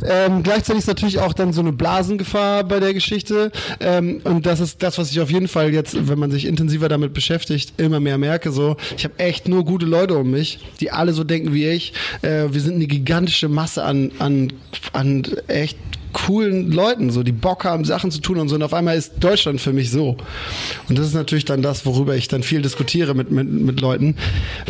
[0.05, 3.53] ähm, gleichzeitig ist natürlich auch dann so eine Blasengefahr bei der Geschichte.
[3.81, 6.89] Ähm, und das ist das, was ich auf jeden Fall jetzt, wenn man sich intensiver
[6.89, 8.53] damit beschäftigt, immer mehr merke.
[8.53, 11.93] So, ich habe echt nur gute Leute um mich, die alle so denken wie ich.
[12.23, 14.53] Äh, wir sind eine gigantische Masse an, an,
[14.93, 15.79] an echt
[16.13, 18.55] coolen Leuten, so die Bock haben, Sachen zu tun und so.
[18.55, 20.17] Und auf einmal ist Deutschland für mich so.
[20.89, 24.17] Und das ist natürlich dann das, worüber ich dann viel diskutiere mit, mit, mit Leuten.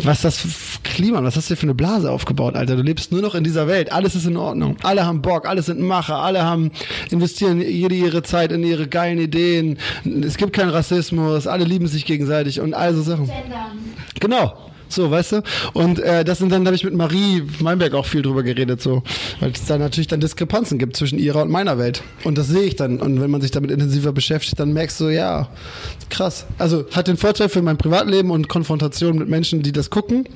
[0.01, 0.43] Was das
[0.83, 2.75] Klima, was hast du dir für eine Blase aufgebaut, Alter?
[2.75, 3.91] Du lebst nur noch in dieser Welt.
[3.91, 4.77] Alles ist in Ordnung.
[4.83, 6.71] Alle haben Bock, alle sind Macher, alle haben,
[7.11, 9.77] investieren jede ihre Zeit in ihre geilen Ideen.
[10.23, 13.29] Es gibt keinen Rassismus, alle lieben sich gegenseitig und all so Sachen.
[14.19, 14.72] Genau.
[14.93, 15.43] So, weißt du?
[15.73, 18.81] Und äh, das sind dann, da habe ich mit Marie Meinberg auch viel drüber geredet,
[18.81, 19.03] so.
[19.39, 22.03] Weil es da natürlich dann Diskrepanzen gibt zwischen ihrer und meiner Welt.
[22.23, 22.99] Und das sehe ich dann.
[22.99, 25.49] Und wenn man sich damit intensiver beschäftigt, dann merkst du, ja,
[26.09, 26.45] krass.
[26.57, 30.27] Also hat den Vorteil für mein Privatleben und Konfrontation mit Menschen, die das gucken.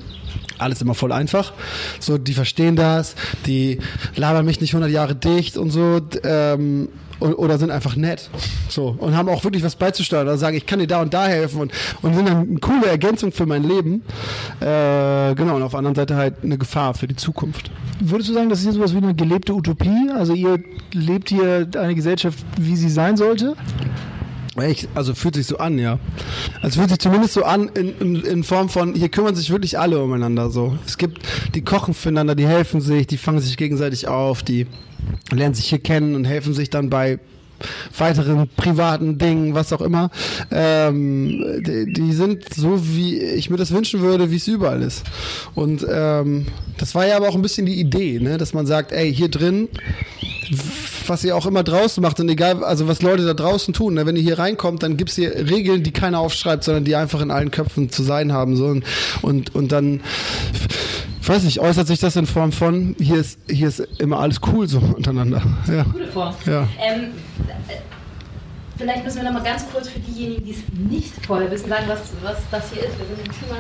[0.58, 1.54] Alles immer voll einfach.
[2.00, 3.16] So, die verstehen das,
[3.46, 3.80] die
[4.16, 6.02] labern mich nicht 100 Jahre dicht und so.
[6.24, 8.30] Ähm, o- oder sind einfach nett.
[8.70, 8.96] So.
[8.98, 11.62] Und haben auch wirklich was beizusteuern oder sagen, ich kann dir da und da helfen
[11.62, 14.04] und, und sind dann eine coole Ergänzung für mein Leben.
[14.60, 17.72] Äh, genau, und auf der anderen Seite halt eine Gefahr für die Zukunft.
[18.00, 20.10] Würdest du sagen, das ist hier sowas wie eine gelebte Utopie?
[20.14, 20.60] Also ihr
[20.94, 23.56] lebt hier eine Gesellschaft, wie sie sein sollte?
[24.56, 26.00] Echt, also fühlt sich so an, ja.
[26.62, 29.78] Also fühlt sich zumindest so an in, in, in Form von, hier kümmern sich wirklich
[29.78, 30.78] alle umeinander so.
[30.86, 31.20] Es gibt,
[31.54, 34.66] die kochen füreinander, die helfen sich, die fangen sich gegenseitig auf, die
[35.32, 37.20] lernen sich hier kennen und helfen sich dann bei
[37.98, 40.12] weiteren privaten Dingen, was auch immer.
[40.52, 45.04] Ähm, die, die sind so, wie ich mir das wünschen würde, wie es überall ist.
[45.56, 46.46] Und ähm,
[46.78, 48.38] das war ja aber auch ein bisschen die Idee, ne?
[48.38, 49.70] dass man sagt, ey, hier drin
[51.08, 54.06] was ihr auch immer draußen macht und egal, also was Leute da draußen tun, ne?
[54.06, 57.32] wenn ihr hier reinkommt, dann gibt's hier Regeln, die keiner aufschreibt, sondern die einfach in
[57.32, 58.76] allen Köpfen zu sein haben so
[59.22, 60.02] und, und dann
[61.28, 64.68] weiß nicht, äußert sich das in Form von hier ist hier ist immer alles cool
[64.68, 65.42] so untereinander.
[65.68, 65.84] Ja.
[65.84, 66.34] Gute Form.
[66.46, 66.68] Ja.
[66.80, 67.12] Ähm,
[67.68, 67.74] äh,
[68.78, 71.86] vielleicht müssen wir noch mal ganz kurz für diejenigen, die es nicht vorher wissen, sagen,
[71.88, 72.94] was, was das hier ist.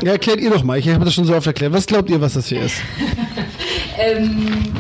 [0.03, 0.77] Ja, erklärt ihr doch mal.
[0.77, 1.73] Ich habe das schon so oft erklärt.
[1.73, 2.75] Was glaubt ihr, was das hier ist?
[3.99, 4.71] Ähm,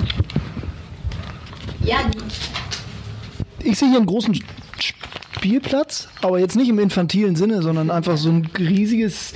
[1.83, 1.97] ja,
[3.63, 4.39] Ich sehe hier einen großen
[5.37, 9.33] Spielplatz, aber jetzt nicht im infantilen Sinne, sondern einfach so ein riesiges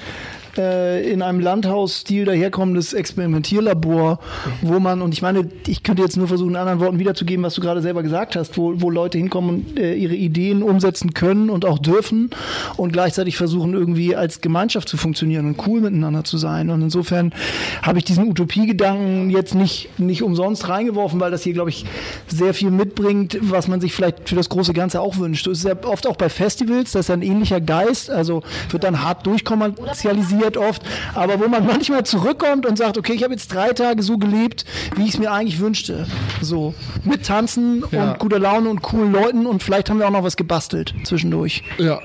[0.58, 4.20] äh, in einem Landhausstil daherkommendes Experimentierlabor,
[4.62, 7.54] wo man, und ich meine, ich könnte jetzt nur versuchen, in anderen Worten wiederzugeben, was
[7.54, 11.50] du gerade selber gesagt hast, wo, wo Leute hinkommen und äh, ihre Ideen umsetzen können
[11.50, 12.30] und auch dürfen
[12.78, 16.70] und gleichzeitig versuchen, irgendwie als Gemeinschaft zu funktionieren und cool miteinander zu sein.
[16.70, 17.34] Und insofern
[17.82, 21.86] habe ich diesen Utopiegedanken jetzt nicht, nicht umsonst reingeworfen, weil das hier, glaube ich,
[22.28, 25.48] sehr viel mitbringt, was man sich vielleicht für das große Ganze auch wünscht.
[25.48, 29.04] Das ist ja oft auch bei Festivals, das ist ein ähnlicher Geist, also wird dann
[29.04, 30.82] hart durchkommerzialisiert oft,
[31.16, 34.66] aber wo man manchmal zurückkommt und sagt, okay, ich habe jetzt drei Tage so gelebt,
[34.96, 36.06] wie ich es mir eigentlich wünschte.
[36.42, 36.74] So,
[37.04, 38.12] mit Tanzen Ja.
[38.12, 41.64] und guter Laune und coolen Leuten und vielleicht haben wir auch noch was gebastelt zwischendurch.
[41.78, 42.00] Ja.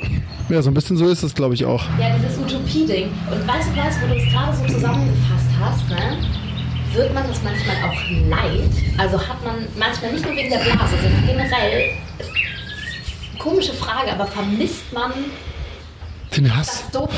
[0.49, 1.82] Ja, so ein bisschen so ist das, glaube ich, auch.
[1.99, 3.09] ja, dieses Utopie-Ding.
[3.30, 6.18] Und weißt du was, wo du es gerade so zusammengefasst hast, ne?
[6.93, 8.70] Wird man das manchmal auch leid?
[8.97, 11.91] Also hat man manchmal nicht nur wegen der Blase, sondern generell,
[13.39, 15.12] komische Frage, aber vermisst man
[16.37, 16.85] Den Hass.
[16.93, 17.03] das?
[17.03, 17.11] Ohne.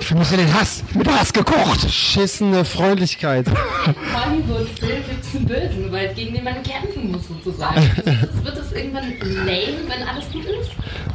[0.00, 0.82] Ich vermisse den Hass.
[0.94, 1.90] Mit Hass gekocht.
[1.90, 3.46] Schissene Freundlichkeit.
[3.46, 7.74] Hollywood-Film gibt es einen Bösen, weil gegen den man kämpfen muss, sozusagen.
[8.04, 10.70] Das wird es irgendwann lame, wenn alles gut ist?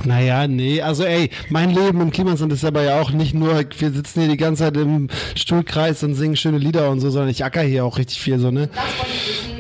[0.06, 3.92] Naja, nee, also ey, mein Leben im Klimasland ist aber ja auch nicht nur, wir
[3.92, 7.44] sitzen hier die ganze Zeit im Stuhlkreis und singen schöne Lieder und so, sondern ich
[7.44, 8.68] acker hier auch richtig viel so, ne?
[8.68, 9.59] Das wollte ich wissen,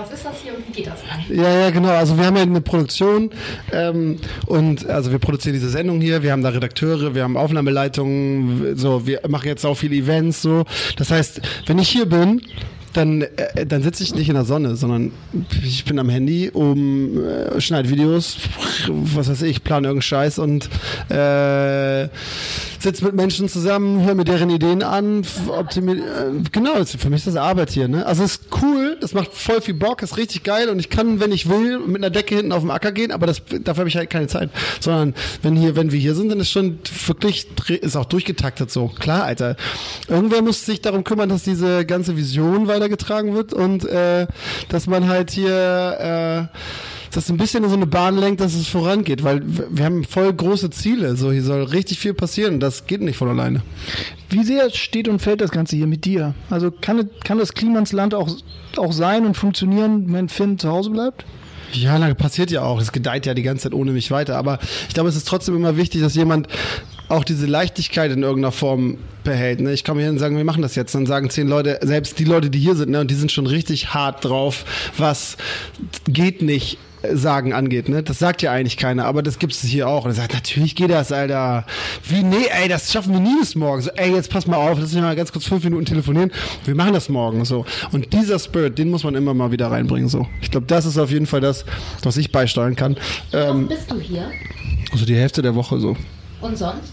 [0.00, 1.24] was ist das hier und wie geht das an?
[1.28, 1.90] Ja, ja, genau.
[1.90, 3.30] Also wir haben ja eine Produktion
[3.72, 6.22] ähm, und also wir produzieren diese Sendung hier.
[6.22, 10.64] Wir haben da Redakteure, wir haben Aufnahmeleitungen, so wir machen jetzt auch viele Events, so.
[10.96, 12.42] Das heißt, wenn ich hier bin,
[12.92, 15.12] dann, äh, dann sitze ich nicht in der Sonne, sondern
[15.62, 18.36] ich bin am Handy, um äh, schneid Videos,
[18.88, 20.68] was weiß ich, plane irgendeinen Scheiß und
[21.08, 22.08] äh,
[22.80, 26.00] sitze mit Menschen zusammen, höre mir deren Ideen an, optimier, äh,
[26.50, 28.06] genau, für mich ist das Arbeit hier, ne?
[28.06, 31.20] Also es ist cool, das macht voll viel Bock, ist richtig geil und ich kann,
[31.20, 33.88] wenn ich will, mit einer Decke hinten auf dem Acker gehen, aber das, dafür habe
[33.88, 37.46] ich halt keine Zeit, sondern wenn hier, wenn wir hier sind, dann ist schon wirklich,
[37.68, 38.88] ist auch durchgetaktet so.
[38.88, 39.56] Klar, Alter.
[40.08, 44.26] Irgendwer muss sich darum kümmern, dass diese ganze Vision weitergetragen wird und äh,
[44.68, 46.56] dass man halt hier äh,
[47.12, 50.32] das ein bisschen in so eine Bahn lenkt, dass es vorangeht, weil wir haben voll
[50.32, 51.16] große Ziele.
[51.16, 52.60] So, hier soll richtig viel passieren.
[52.60, 53.62] Das geht nicht von alleine.
[54.28, 56.34] Wie sehr steht und fällt das Ganze hier mit dir?
[56.50, 58.28] Also kann, kann das Klimansland auch,
[58.76, 61.24] auch sein und funktionieren, wenn Finn zu Hause bleibt?
[61.72, 62.80] Ja, na, passiert ja auch.
[62.80, 64.36] Es gedeiht ja die ganze Zeit ohne mich weiter.
[64.36, 64.58] Aber
[64.88, 66.48] ich glaube, es ist trotzdem immer wichtig, dass jemand
[67.10, 69.60] auch diese Leichtigkeit in irgendeiner Form behält.
[69.60, 69.72] Ne?
[69.72, 70.94] Ich komme hier und sagen, wir machen das jetzt.
[70.94, 73.46] Dann sagen zehn Leute, selbst die Leute, die hier sind, ne, und die sind schon
[73.46, 74.64] richtig hart drauf,
[74.96, 75.36] was
[76.08, 78.02] geht nicht äh, sagen angeht, ne?
[78.02, 80.04] Das sagt ja eigentlich keiner, aber das gibt es hier auch.
[80.04, 81.66] Und er sagt, natürlich geht das, Alter.
[82.08, 83.82] Wie, nee, ey, das schaffen wir nie bis morgen.
[83.82, 86.30] So, ey, jetzt pass mal auf, lass uns mal ganz kurz fünf Minuten telefonieren.
[86.64, 87.66] Wir machen das morgen, so.
[87.92, 90.26] Und dieser Spirit, den muss man immer mal wieder reinbringen, so.
[90.40, 91.64] Ich glaube, das ist auf jeden Fall das,
[92.02, 92.96] was ich beisteuern kann.
[93.32, 94.30] Ähm, Bist du hier?
[94.92, 95.96] also die Hälfte der Woche so.
[96.40, 96.92] Und sonst?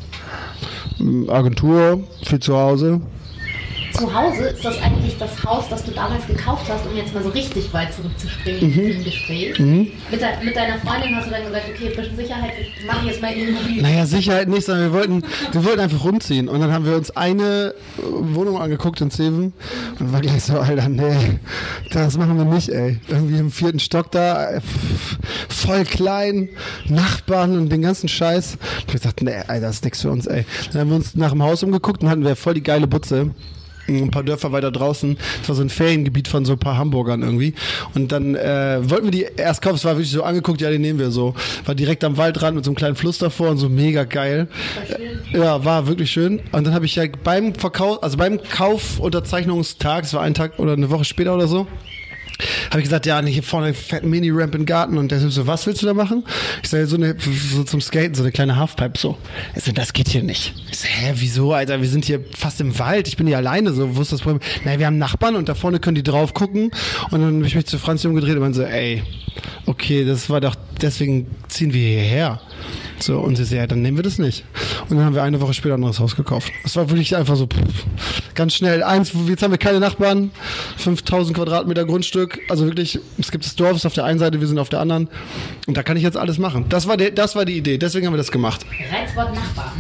[1.28, 3.02] Agentur, viel zu Hause.
[3.98, 7.24] Zu Hause ist das eigentlich das Haus, das du damals gekauft hast, um jetzt mal
[7.24, 8.92] so richtig weit zurückzuspringen Mhm.
[8.92, 9.60] im Gespräch.
[9.60, 13.22] Mit, de mit deiner Freundin hast du dann gesagt, okay, bisschen Sicherheit, wir machen jetzt
[13.22, 13.82] mal Immobilien.
[13.82, 16.48] Naja, Sicherheit nicht, sondern wir wollten, wir wollten einfach rumziehen.
[16.50, 18.02] Und dann haben wir uns eine äh,
[18.36, 19.54] Wohnung angeguckt in Zeven
[20.00, 21.40] und war gleich so, Alter, nee,
[21.92, 23.00] das machen wir nicht, ey.
[23.08, 24.62] Irgendwie im vierten Stock da, äh,
[25.50, 26.50] voll klein,
[26.88, 28.58] Nachbarn und den ganzen Scheiß.
[28.86, 30.46] Und wir sagten, nee, Alter, das ist nichts für uns, ey.
[30.72, 33.32] Dann haben wir uns nach dem Haus umgeguckt und hatten wir voll die geile Butze.
[33.88, 35.18] Ein paar Dörfer weiter draußen.
[35.40, 37.54] Das war so ein Feriengebiet von so ein paar Hamburgern irgendwie.
[37.94, 40.82] Und dann äh, wollten wir die erst kaufen, es war wirklich so angeguckt, ja, den
[40.82, 41.34] nehmen wir so.
[41.66, 44.48] War direkt am Waldrand mit so einem kleinen Fluss davor und so mega geil.
[45.32, 46.42] Ja, war wirklich schön.
[46.52, 50.74] Und dann habe ich ja beim Verkauf, also beim Kaufunterzeichnungstag, es war ein Tag oder
[50.74, 51.68] eine Woche später oder so,
[52.70, 54.98] habe ich gesagt, ja, hier vorne fetten Mini-Ramp im Garten.
[54.98, 56.24] Und der so, was willst du da machen?
[56.64, 59.18] Ich sage, so, so zum Skaten, so eine kleine Halfpipe, so.
[59.54, 60.54] Er so, das geht hier nicht.
[60.70, 61.82] Ich so, hä, wieso, Alter?
[61.82, 63.08] Wir sind hier fast im Wald.
[63.08, 63.96] Ich bin hier alleine, so.
[63.96, 64.42] Wo ist das Problem?
[64.66, 66.72] Naja, wir haben Nachbarn und da vorne können die drauf gucken.
[67.12, 69.04] Und dann habe ich mich zu Franzi umgedreht und meinte so, ey,
[69.66, 72.42] okay, das war doch, deswegen ziehen wir hierher.
[73.00, 74.44] So, und sie so, ja, dann nehmen wir das nicht.
[74.90, 76.52] Und dann haben wir eine Woche später ein anderes Haus gekauft.
[76.64, 77.86] Das war wirklich einfach so pff,
[78.34, 78.82] ganz schnell.
[78.84, 80.32] Eins, jetzt haben wir keine Nachbarn,
[80.78, 82.40] 5000 Quadratmeter Grundstück.
[82.50, 84.80] Also wirklich, es gibt das Dorf, ist auf der einen Seite, wir sind auf der
[84.80, 85.10] anderen.
[85.68, 86.66] Und da kann ich jetzt alles machen.
[86.70, 88.66] Das war, der, das war die Idee, deswegen haben wir das gemacht.
[88.92, 89.72] Reizwort Nachbarn.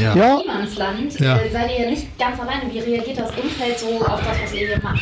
[0.00, 0.14] Ja.
[0.14, 1.38] Ja, Niemandsland Ja.
[1.38, 2.72] äh, seid ihr ja nicht ganz alleine.
[2.72, 5.00] Wie reagiert das Umfeld so auf das, was ihr hier macht?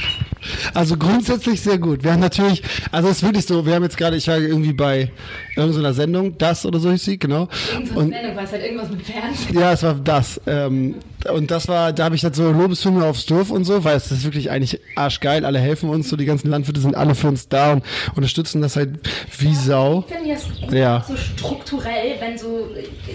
[0.73, 2.05] Also grundsätzlich sehr gut.
[2.05, 2.63] Wir haben natürlich,
[2.93, 5.11] also es ist wirklich so, wir haben jetzt gerade, ich war irgendwie bei
[5.59, 7.49] irgendeiner Sendung, das oder so hieß sie, genau.
[7.73, 9.59] Irgendeine Und Sendung, weiß halt irgendwas mit Fernsehen.
[9.59, 10.41] Ja, es war das.
[10.47, 10.95] Ähm,
[11.33, 14.11] und das war, da habe ich halt so Lobeshymne aufs Dorf und so, weil es
[14.13, 15.45] ist wirklich eigentlich arschgeil.
[15.45, 17.83] Alle helfen uns, so die ganzen Landwirte sind alle für uns da und
[18.15, 19.01] unterstützen das halt
[19.39, 20.05] wie Sau.
[20.09, 21.05] Ich finde jetzt gut, Ja.
[21.07, 22.69] so strukturell, wenn so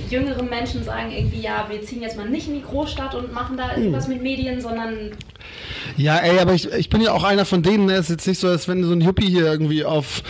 [0.10, 3.58] jüngere Menschen sagen irgendwie, ja, wir ziehen jetzt mal nicht in die Großstadt und machen
[3.58, 3.84] da Hm.
[3.84, 5.12] irgendwas mit Medien, sondern
[5.98, 7.94] Ja, ey, aber ich, ich bin ja auch einer von denen, ne?
[7.94, 10.24] es ist jetzt nicht so, als wenn so ein Yuppie hier irgendwie auf,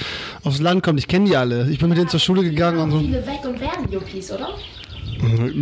[0.43, 0.99] aufs Land kommt.
[0.99, 1.70] Ich kenne die alle.
[1.70, 2.99] Ich bin mit denen zur Schule gegangen und so.
[2.99, 4.49] viele weg und werden Yuppies, oder?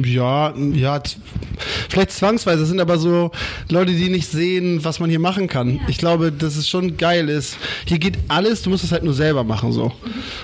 [0.04, 1.18] Ja, ja, t-
[1.90, 2.64] vielleicht zwangsweise.
[2.64, 3.32] Es sind aber so
[3.70, 5.80] Leute, die nicht sehen, was man hier machen kann.
[5.88, 7.58] Ich glaube, dass es schon geil ist.
[7.86, 9.92] Hier geht alles, du musst es halt nur selber machen so.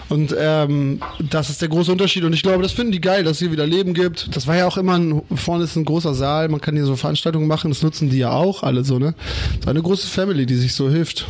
[0.09, 0.99] Und ähm,
[1.31, 2.25] das ist der große Unterschied.
[2.25, 4.35] Und ich glaube, das finden die geil, dass es hier wieder Leben gibt.
[4.35, 6.95] Das war ja auch immer, ein, vorne ist ein großer Saal, man kann hier so
[6.95, 7.71] Veranstaltungen machen.
[7.71, 9.15] Das nutzen die ja auch alle so, ne?
[9.53, 11.25] Das ist eine große Family, die sich so hilft.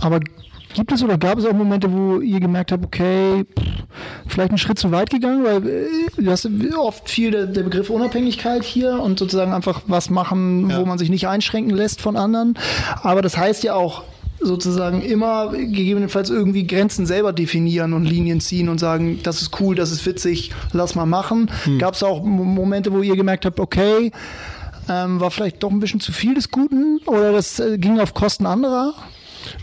[0.00, 0.20] aber
[0.76, 3.64] gibt es oder gab es auch Momente, wo ihr gemerkt habt, okay, pff,
[4.28, 5.86] vielleicht einen Schritt zu weit gegangen, weil äh,
[6.18, 6.48] du hast
[6.78, 10.78] oft viel der, der Begriff Unabhängigkeit hier und sozusagen einfach was machen, Ja.
[10.80, 12.56] wo man sich nicht einschränken lässt von anderen.
[13.02, 14.04] Aber das heißt ja auch
[14.38, 19.74] sozusagen immer gegebenenfalls irgendwie Grenzen selber definieren und Linien ziehen und sagen, das ist cool,
[19.74, 21.50] das ist witzig, lass mal machen.
[21.78, 24.12] Gab es auch Mo- Momente, wo ihr gemerkt habt, okay,
[24.90, 28.12] ähm, war vielleicht doch ein bisschen zu viel des Guten oder das äh, ging auf
[28.14, 28.92] Kosten anderer?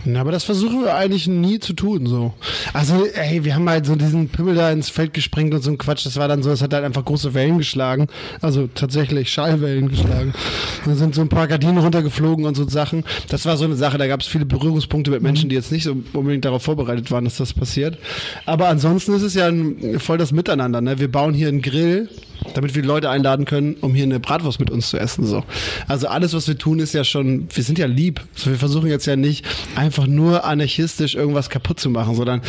[0.05, 2.33] Na, aber das versuchen wir eigentlich nie zu tun, so.
[2.73, 5.77] Also, ey, wir haben halt so diesen Pimmel da ins Feld gesprengt und so ein
[5.77, 6.05] Quatsch.
[6.05, 8.07] Das war dann so, es hat halt einfach große Wellen geschlagen.
[8.41, 10.33] Also tatsächlich Schallwellen geschlagen.
[10.85, 13.03] Dann sind so ein paar Gardinen runtergeflogen und so Sachen.
[13.29, 15.83] Das war so eine Sache, da gab es viele Berührungspunkte mit Menschen, die jetzt nicht
[15.83, 17.97] so unbedingt darauf vorbereitet waren, dass das passiert.
[18.45, 20.99] Aber ansonsten ist es ja ein, voll das Miteinander, ne?
[20.99, 22.09] Wir bauen hier einen Grill,
[22.53, 25.25] damit wir Leute einladen können, um hier eine Bratwurst mit uns zu essen.
[25.25, 25.43] So.
[25.87, 28.21] Also alles, was wir tun, ist ja schon, wir sind ja lieb.
[28.35, 29.45] So, wir versuchen jetzt ja nicht
[29.75, 32.41] einfach nur anarchistisch irgendwas kaputt zu machen, sondern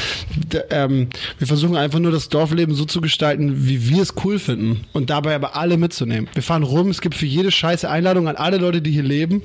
[0.70, 4.84] ähm, wir versuchen einfach nur das Dorfleben so zu gestalten, wie wir es cool finden.
[4.92, 6.28] Und dabei aber alle mitzunehmen.
[6.34, 9.42] Wir fahren rum, es gibt für jede Scheiße Einladung an alle Leute, die hier leben.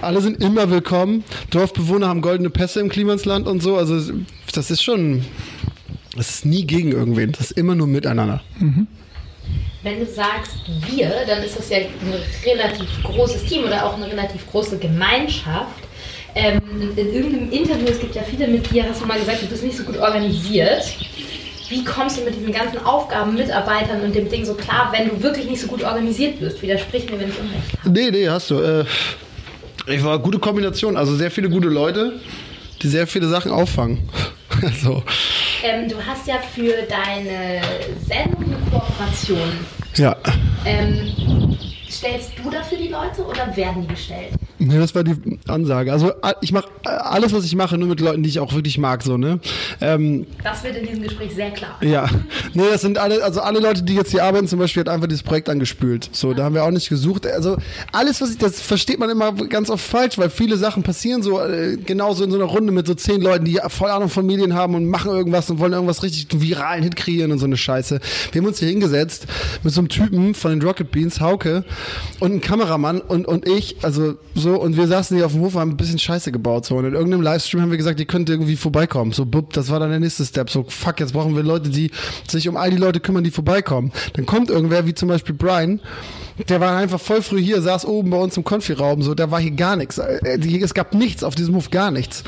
[0.00, 1.24] Alle sind immer willkommen.
[1.50, 3.76] Dorfbewohner haben goldene Pässe im Klimansland und so.
[3.76, 4.14] Also
[4.52, 5.24] das ist schon,
[6.16, 7.32] das ist nie gegen irgendwen.
[7.32, 8.42] Das ist immer nur miteinander.
[9.82, 10.56] Wenn du sagst
[10.90, 11.88] wir, dann ist das ja ein
[12.44, 15.87] relativ großes Team oder auch eine relativ große Gemeinschaft.
[16.34, 16.60] Ähm,
[16.96, 19.64] in irgendeinem Interview, es gibt ja viele mit dir, hast du mal gesagt, du bist
[19.64, 20.82] nicht so gut organisiert.
[21.68, 25.22] Wie kommst du mit diesen ganzen Aufgaben, Mitarbeitern und dem Ding so klar, wenn du
[25.22, 26.62] wirklich nicht so gut organisiert bist?
[26.62, 27.90] Widersprich mir, wenn ich Unrecht habe.
[27.90, 28.60] Nee, nee, hast du.
[28.60, 28.84] Äh,
[29.86, 32.20] ich war gute Kombination, also sehr viele gute Leute,
[32.82, 34.08] die sehr viele Sachen auffangen.
[34.60, 35.04] Also,
[35.62, 37.60] Ähm, du hast ja für deine
[38.04, 39.52] Sendung eine Kooperation.
[39.94, 40.16] ja.
[40.64, 41.56] Ähm,
[41.88, 44.30] stellst du dafür die Leute oder werden die gestellt?
[44.58, 45.92] Nee, das war die Ansage.
[45.92, 49.02] Also ich mache alles, was ich mache, nur mit Leuten, die ich auch wirklich mag,
[49.02, 49.38] so, ne?
[49.80, 51.76] Ähm, Das wird in diesem Gespräch sehr klar.
[51.80, 52.08] ja.
[52.54, 55.06] Nee, das sind alle, also alle Leute, die jetzt hier arbeiten, zum Beispiel, hat einfach
[55.06, 56.08] dieses Projekt angespült.
[56.12, 57.26] So, da haben wir auch nicht gesucht.
[57.26, 57.56] Also
[57.92, 61.40] alles, was ich, das versteht man immer ganz oft falsch, weil viele Sachen passieren so,
[61.40, 64.54] äh, genauso in so einer Runde mit so zehn Leuten, die voll Ahnung von Medien
[64.54, 68.00] haben und machen irgendwas und wollen irgendwas richtig viralen Hit kreieren und so eine Scheiße.
[68.32, 69.26] Wir haben uns hier hingesetzt
[69.62, 71.64] mit so einem Typen von den Rocket Beans, Hauke,
[72.20, 75.54] und ein Kameramann und, und ich, also so, und wir saßen hier auf dem Hof,
[75.54, 78.28] haben ein bisschen Scheiße gebaut, so, und in irgendeinem Livestream haben wir gesagt, ihr könnt
[78.30, 81.42] irgendwie vorbeikommen, so, bupp, das war dann der nächste Step, so, fuck, jetzt brauchen wir
[81.42, 81.90] Leute, die
[82.28, 83.92] sich um all die Leute kümmern, die vorbeikommen.
[84.14, 85.80] Dann kommt irgendwer, wie zum Beispiel Brian,
[86.48, 89.40] der war einfach voll früh hier, saß oben bei uns im Konfiraum, so, da war
[89.40, 89.98] hier gar nichts.
[89.98, 92.22] Äh, Es gab nichts auf diesem Hof, gar nichts.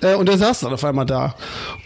[0.00, 1.34] Äh, Und der saß dann auf einmal da.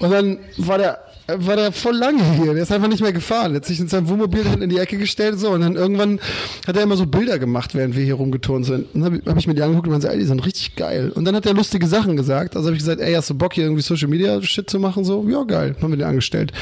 [0.01, 0.99] Und dann war der
[1.39, 2.55] war der voll lange hier.
[2.55, 3.61] Der ist einfach nicht mehr gefahren.
[3.63, 6.21] Sich in seinem Wohnmobil in die Ecke gestellt so und dann irgendwann
[6.67, 8.87] hat er immer so Bilder gemacht, während wir hier rumgeturnt sind.
[8.95, 10.77] Und dann habe hab ich mir die angeguckt und man sagt, ey, die sind richtig
[10.77, 11.11] geil.
[11.15, 12.57] Und dann hat er lustige Sachen gesagt.
[12.57, 15.05] Also habe ich gesagt, ey, hast du Bock hier irgendwie Social Media Shit zu machen?
[15.05, 16.53] So, ja geil, haben wir den angestellt.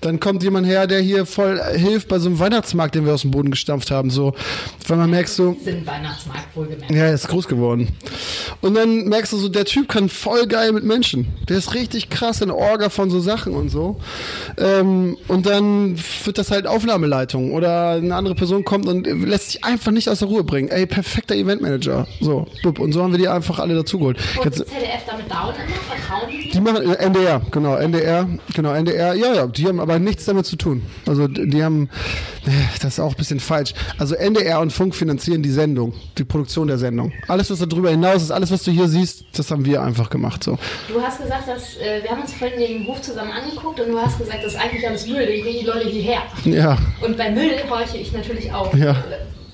[0.00, 3.22] Dann kommt jemand her, der hier voll hilft bei so einem Weihnachtsmarkt, den wir aus
[3.22, 4.10] dem Boden gestampft haben.
[4.10, 4.34] So,
[4.88, 6.90] weil man merkt so, Sind Weihnachtsmarkt wohlgemerkt.
[6.90, 7.88] ja, ist groß geworden.
[8.60, 11.28] Und dann merkst du so, der Typ kann voll geil mit Menschen.
[11.48, 13.91] Der ist richtig krass in Orga von so Sachen und so.
[14.58, 19.64] Ähm, und dann wird das halt Aufnahmeleitung oder eine andere Person kommt und lässt sich
[19.64, 20.68] einfach nicht aus der Ruhe bringen.
[20.68, 22.06] Ey, perfekter Eventmanager.
[22.20, 22.78] So, blub.
[22.78, 24.18] und so haben wir die einfach alle dazugeholt.
[24.38, 25.96] Und Jetzt, ZDF damit down immer?
[25.96, 26.50] Vertrauen die?
[26.50, 30.46] die machen äh, NDR, genau, NDR, genau, NDR, ja, ja, die haben aber nichts damit
[30.46, 30.82] zu tun.
[31.06, 31.88] Also die haben,
[32.46, 33.74] äh, das ist auch ein bisschen falsch.
[33.98, 37.12] Also NDR und Funk finanzieren die Sendung, die Produktion der Sendung.
[37.28, 40.44] Alles, was darüber hinaus ist, alles, was du hier siehst, das haben wir einfach gemacht.
[40.44, 40.58] So.
[40.88, 43.98] Du hast gesagt, dass äh, wir haben uns vorhin den Hof zusammen angeguckt und du
[43.98, 46.22] hast gesagt, das ist eigentlich alles Müll, den bringen die Leute hierher.
[46.44, 48.74] Ja, Und bei Müll horche ich natürlich auf.
[48.74, 48.96] Ja.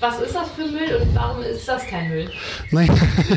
[0.01, 2.29] Was ist das für Müll und warum ist das kein Müll?
[2.71, 2.89] Nein,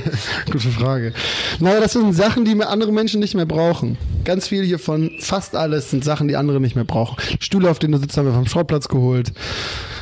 [0.47, 1.13] gute Frage.
[1.59, 3.99] Naja, das sind Sachen, die andere Menschen nicht mehr brauchen.
[4.25, 7.17] Ganz viel hiervon, fast alles, sind Sachen, die andere nicht mehr brauchen.
[7.41, 9.33] Stühle, auf denen du sitzt, haben wir vom Schrottplatz geholt.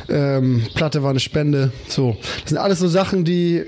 [0.07, 1.71] Ähm, Platte war eine Spende.
[1.87, 2.15] So.
[2.41, 3.65] Das sind alles so Sachen, die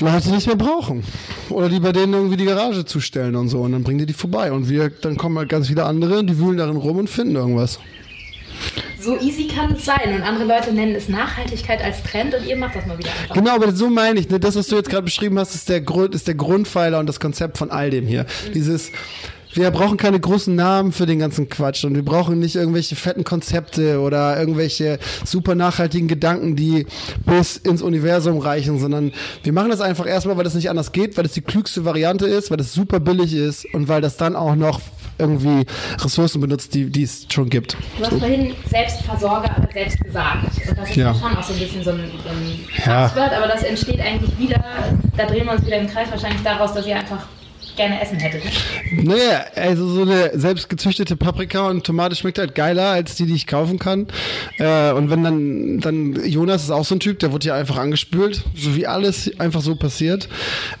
[0.00, 1.04] Leute nicht mehr brauchen.
[1.50, 3.60] Oder die bei denen irgendwie die Garage zustellen und so.
[3.60, 4.52] Und dann bringen die die vorbei.
[4.52, 7.78] Und wir, dann kommen halt ganz viele andere, die wühlen darin rum und finden irgendwas.
[9.00, 12.56] So easy kann es sein und andere Leute nennen es Nachhaltigkeit als Trend und ihr
[12.56, 13.34] macht das mal wieder einfach.
[13.34, 14.30] Genau, aber so meine ich.
[14.30, 14.38] Ne?
[14.38, 17.18] Das, was du jetzt gerade beschrieben hast, ist der, Grund, ist der Grundpfeiler und das
[17.18, 18.26] Konzept von all dem hier.
[18.54, 18.92] Dieses,
[19.54, 23.24] wir brauchen keine großen Namen für den ganzen Quatsch und wir brauchen nicht irgendwelche fetten
[23.24, 26.86] Konzepte oder irgendwelche super nachhaltigen Gedanken, die
[27.26, 31.16] bis ins Universum reichen, sondern wir machen das einfach erstmal, weil das nicht anders geht,
[31.16, 34.36] weil das die klügste Variante ist, weil das super billig ist und weil das dann
[34.36, 34.80] auch noch
[35.18, 35.66] irgendwie
[36.00, 37.76] Ressourcen benutzt, die, die es schon gibt.
[37.98, 40.44] Du hast vorhin Selbstversorger, aber selbst gesagt.
[40.68, 41.14] Und das ist Ja.
[41.14, 43.08] schon auch so ein bisschen so ein, so ein Ja.
[43.08, 44.62] Passwort, aber das entsteht eigentlich wieder,
[45.16, 47.26] da drehen wir uns wieder im Kreis, wahrscheinlich daraus, dass ihr einfach
[47.76, 48.44] gerne Essen hättet.
[48.44, 49.02] Ne?
[49.04, 53.34] Naja, also so eine selbst gezüchtete Paprika und Tomate schmeckt halt geiler als die, die
[53.34, 54.06] ich kaufen kann.
[54.58, 57.78] Äh, und wenn dann, dann Jonas ist auch so ein Typ, der wurde ja einfach
[57.78, 60.28] angespült, so wie alles einfach so passiert.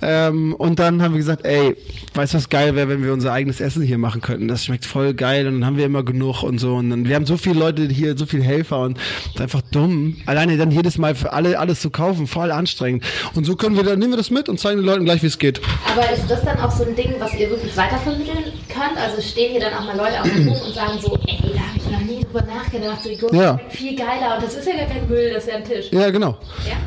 [0.00, 1.76] Ähm, und dann haben wir gesagt, ey,
[2.14, 4.48] weißt du, was geil wäre, wenn wir unser eigenes Essen hier machen könnten?
[4.48, 6.76] Das schmeckt voll geil und dann haben wir immer genug und so.
[6.76, 9.62] Und dann, wir haben so viele Leute hier, so viele Helfer und das ist einfach
[9.70, 10.16] dumm.
[10.26, 13.04] Alleine dann jedes Mal für alle alles zu kaufen, voll anstrengend.
[13.34, 15.26] Und so können wir dann, nehmen wir das mit und zeigen den Leuten gleich, wie
[15.26, 15.60] es geht.
[15.90, 18.96] Aber ist das dann auch so ein Ding, was ihr wirklich weitervermitteln könnt?
[18.96, 21.60] Also stehen hier dann auch mal Leute auf dem Hof und sagen so, ey, da
[21.60, 23.60] habe ich noch nie drüber nachgedacht, so die Gurke Ja.
[23.70, 25.86] viel geiler und das ist ja gar kein Müll, das ist ja ein Tisch.
[25.90, 26.38] Ja, genau.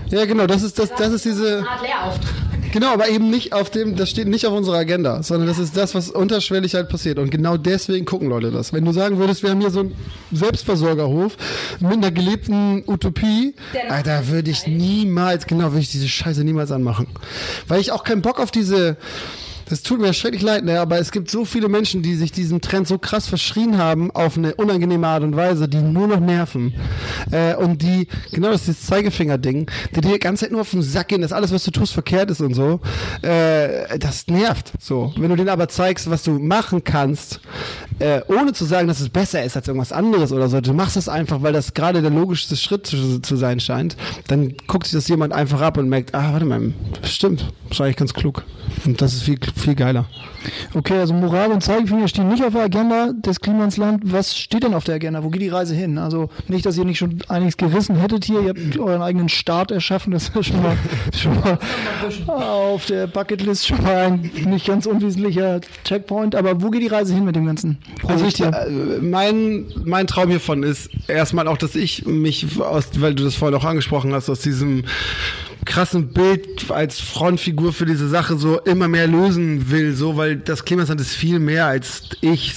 [0.09, 0.19] Ja?
[0.19, 0.47] Ja, genau.
[0.47, 1.57] Das ist das, das ist diese.
[1.59, 2.33] Eine Art Lehrauftrag.
[2.71, 5.77] Genau, aber eben nicht auf dem, das steht nicht auf unserer Agenda, sondern das ist
[5.77, 7.19] das, was unterschwellig halt passiert.
[7.19, 8.73] Und genau deswegen gucken Leute das.
[8.73, 9.95] Wenn du sagen würdest, wir haben hier so einen
[10.33, 11.37] Selbstversorgerhof
[11.79, 13.55] mit einer gelebten Utopie,
[13.87, 17.07] Alter, würde ich niemals, genau, würde ich diese Scheiße niemals anmachen.
[17.69, 18.97] Weil ich auch keinen Bock auf diese,
[19.69, 22.61] das tut mir schrecklich leid, ne, aber es gibt so viele Menschen, die sich diesem
[22.61, 26.73] Trend so krass verschrien haben auf eine unangenehme Art und Weise, die nur noch nerven.
[27.31, 30.71] Äh, und die, genau das ist das Zeigefinger-Ding, die dir die ganze Zeit nur auf
[30.71, 32.79] den Sack gehen, dass alles, was du tust, verkehrt ist und so.
[33.21, 34.73] Äh, das nervt.
[34.79, 35.13] So.
[35.17, 37.39] Wenn du denen aber zeigst, was du machen kannst,
[37.99, 40.95] äh, ohne zu sagen, dass es besser ist als irgendwas anderes oder so, du machst
[40.95, 43.95] das einfach, weil das gerade der logischste Schritt zu, zu sein scheint,
[44.27, 46.73] dann guckt sich das jemand einfach ab und merkt, ah, warte mal,
[47.03, 47.45] stimmt,
[47.79, 48.43] eigentlich ganz klug.
[48.85, 50.05] Und das ist viel, viel geiler.
[50.73, 54.01] Okay, also Moral und Zeigefinger stehen nicht auf der Agenda des Klimansland.
[54.05, 55.23] Was steht denn auf der Agenda?
[55.23, 55.97] Wo geht die Reise hin?
[55.97, 58.41] Also nicht, dass ihr nicht schon einiges gerissen hättet hier.
[58.41, 60.11] Ihr habt euren eigenen Staat erschaffen.
[60.11, 60.77] Das ist schon mal,
[61.17, 61.35] schon
[62.25, 66.35] mal auf der Bucketlist schon mal ein nicht ganz unwesentlicher Checkpoint.
[66.35, 67.77] Aber wo geht die Reise hin mit dem ganzen
[68.07, 68.51] Also ich, äh,
[69.01, 73.57] mein, mein Traum hiervon ist erstmal auch, dass ich mich aus, weil du das vorhin
[73.57, 74.83] auch angesprochen hast, aus diesem
[75.65, 80.65] krassen Bild als Frontfigur für diese Sache so immer mehr lösen will, so, weil das
[80.65, 82.53] Klimasland ist viel mehr als ich,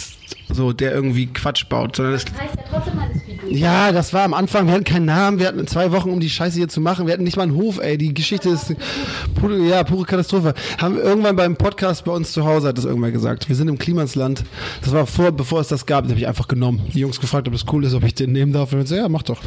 [0.51, 2.99] so, der irgendwie Quatsch baut, sondern Das heißt ja trotzdem.
[3.51, 6.31] Ja, das war am Anfang, wir hatten keinen Namen, wir hatten zwei Wochen, um die
[6.31, 8.75] Scheiße hier zu machen, wir hatten nicht mal einen Hof, ey, die Geschichte ist
[9.35, 10.55] pure, ja, pure Katastrophe.
[10.79, 13.79] Haben irgendwann beim Podcast bei uns zu Hause, hat das irgendwann gesagt, wir sind im
[13.79, 14.45] Klimasland,
[14.83, 16.83] das war vor, bevor es das gab, das habe ich einfach genommen.
[16.95, 18.97] Die Jungs gefragt, ob das cool ist, ob ich den nehmen darf, und ich so,
[18.97, 19.41] ja, mach doch.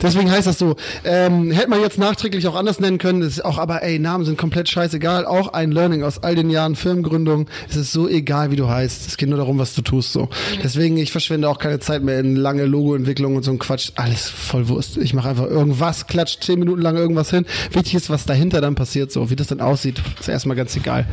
[0.00, 3.58] Deswegen heißt das so, ähm, hätte man jetzt nachträglich auch anders nennen können, ist auch,
[3.58, 7.76] aber ey, Namen sind komplett scheißegal, auch ein Learning aus all den Jahren Firmengründung, es
[7.76, 10.28] ist so egal, wie du heißt, es geht nur darum, was du tust, so.
[10.62, 14.28] Deswegen, ich verschwende auch keine Zeit mehr in lange Logoentwicklung und so ein Quatsch, alles
[14.28, 14.96] voll Wurst.
[14.96, 17.46] Ich mache einfach irgendwas, klatscht zehn Minuten lang irgendwas hin.
[17.72, 21.06] Wichtig ist, was dahinter dann passiert, so wie das dann aussieht, ist erstmal ganz egal.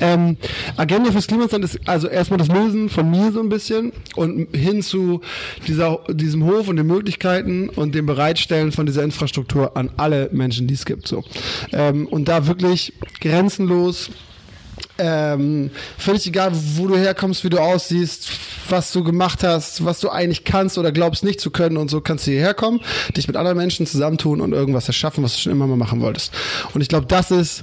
[0.00, 0.36] Ähm,
[0.76, 4.82] Agenda fürs Klimastand ist also erstmal das Lösen von mir so ein bisschen und hin
[4.82, 5.20] zu
[5.66, 10.66] dieser, diesem Hof und den Möglichkeiten und dem Bereitstellen von dieser Infrastruktur an alle Menschen,
[10.66, 11.08] die es gibt.
[11.08, 11.24] So.
[11.72, 14.10] Ähm, und da wirklich grenzenlos
[14.98, 18.28] ähm, völlig egal, wo du herkommst, wie du aussiehst,
[18.68, 22.00] was du gemacht hast, was du eigentlich kannst oder glaubst nicht zu können und so
[22.00, 22.80] kannst du hierher kommen,
[23.16, 26.32] dich mit anderen Menschen zusammentun und irgendwas erschaffen, was du schon immer mal machen wolltest.
[26.74, 27.62] Und ich glaube, das ist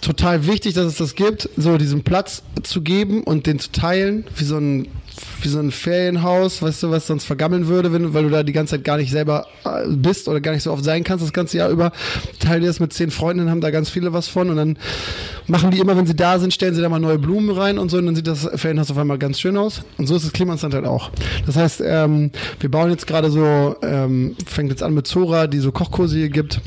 [0.00, 4.24] total wichtig, dass es das gibt, so diesen Platz zu geben und den zu teilen,
[4.36, 4.88] wie so ein
[5.42, 8.52] wie so ein Ferienhaus, weißt du, was sonst vergammeln würde, wenn, weil du da die
[8.52, 11.32] ganze Zeit gar nicht selber äh, bist oder gar nicht so oft sein kannst das
[11.32, 11.92] ganze Jahr über.
[12.38, 14.78] Teil dir das mit zehn Freundinnen, haben da ganz viele was von und dann
[15.46, 17.90] machen die immer, wenn sie da sind, stellen sie da mal neue Blumen rein und
[17.90, 19.82] so und dann sieht das Ferienhaus auf einmal ganz schön aus.
[19.96, 21.10] Und so ist das Klimansland halt auch.
[21.46, 25.58] Das heißt, ähm, wir bauen jetzt gerade so, ähm, fängt jetzt an mit Zora, die
[25.58, 26.60] so Kochkurse hier gibt.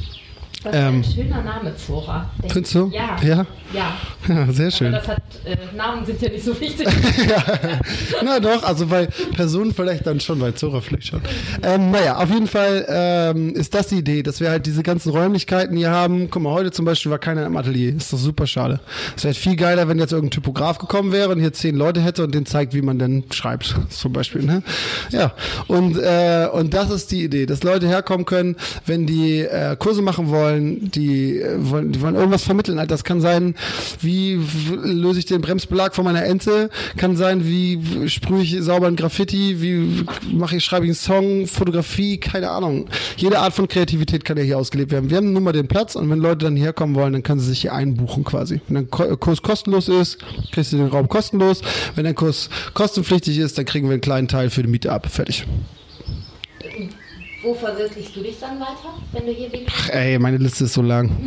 [0.63, 2.29] Das ist Ähm, ein schöner Name, Zora.
[2.47, 2.91] Findest du?
[2.93, 3.17] Ja.
[3.23, 3.45] Ja?
[3.73, 3.97] Ja.
[4.27, 4.93] Ja, sehr schön.
[4.93, 6.87] Hat, äh, Namen sind ja nicht so wichtig.
[8.23, 11.21] Na doch, also bei Personen vielleicht dann schon, bei Zora vielleicht schon.
[11.63, 15.09] Ähm, naja, auf jeden Fall ähm, ist das die Idee, dass wir halt diese ganzen
[15.11, 16.29] Räumlichkeiten hier haben.
[16.29, 17.95] Guck mal, heute zum Beispiel war keiner im Atelier.
[17.95, 18.79] Ist doch super schade.
[19.17, 22.23] Es wäre viel geiler, wenn jetzt irgendein Typograf gekommen wäre und hier zehn Leute hätte
[22.23, 24.43] und den zeigt, wie man denn schreibt, zum Beispiel.
[24.43, 24.61] Ne?
[25.09, 25.33] Ja,
[25.67, 30.01] und, äh, und das ist die Idee, dass Leute herkommen können, wenn die äh, Kurse
[30.03, 32.79] machen wollen, die, äh, wollen, die wollen irgendwas vermitteln.
[32.87, 33.55] Das kann sein,
[34.01, 34.39] wie
[34.83, 37.79] löse ich den Bremsbelag von meiner Ente, kann sein, wie
[38.09, 42.87] sprühe ich sauber ein Graffiti, wie mache ich, schreibe ich einen Song, Fotografie, keine Ahnung.
[43.17, 45.09] Jede Art von Kreativität kann ja hier ausgelebt werden.
[45.09, 47.39] Wir haben nun mal den Platz und wenn Leute dann hierher kommen wollen, dann können
[47.39, 48.61] sie sich hier einbuchen quasi.
[48.67, 50.17] Wenn ein Ko- Kurs kostenlos ist,
[50.51, 51.61] kriegst du den Raum kostenlos.
[51.95, 55.07] Wenn ein Kurs kostenpflichtig ist, dann kriegen wir einen kleinen Teil für die Miete ab.
[55.09, 55.45] Fertig.
[57.43, 59.75] Wo verwirklichst du dich dann weiter, wenn du hier lebst?
[59.75, 61.09] Ach, ey, meine Liste ist so lang.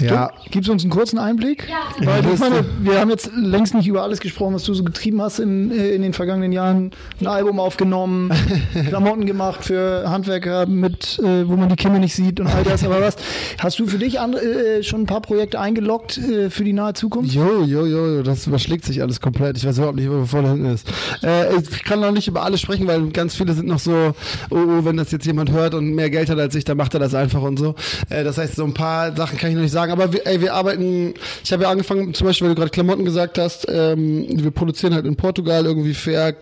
[0.00, 1.68] Ja, Gibst du uns einen kurzen Einblick?
[1.68, 2.06] Ja.
[2.06, 5.20] Weil ich meine, wir haben jetzt längst nicht über alles gesprochen, was du so getrieben
[5.20, 6.92] hast in, äh, in den vergangenen Jahren.
[7.20, 8.30] Ein Album aufgenommen,
[8.88, 12.84] Klamotten gemacht für Handwerker, mit, äh, wo man die Kinder nicht sieht und all das.
[12.84, 13.16] Aber was?
[13.58, 14.42] Hast du für dich andere,
[14.78, 17.32] äh, schon ein paar Projekte eingeloggt äh, für die nahe Zukunft?
[17.34, 19.56] Jo, jo, jo, das überschlägt sich alles komplett.
[19.56, 20.86] Ich weiß überhaupt nicht, wo vorne hinten ist.
[21.24, 24.14] Äh, ich kann noch nicht über alles sprechen, weil ganz viele sind noch so,
[24.50, 26.94] oh, oh, wenn das jetzt jemand hört und mehr Geld hat als ich, dann macht
[26.94, 27.74] er das einfach und so.
[28.08, 29.92] Äh, das heißt, so ein paar Sachen kann ich noch nicht sagen.
[29.92, 33.04] Aber wir, ey, wir arbeiten, ich habe ja angefangen, zum Beispiel, weil du gerade Klamotten
[33.04, 36.34] gesagt hast, ähm, wir produzieren halt in Portugal irgendwie fair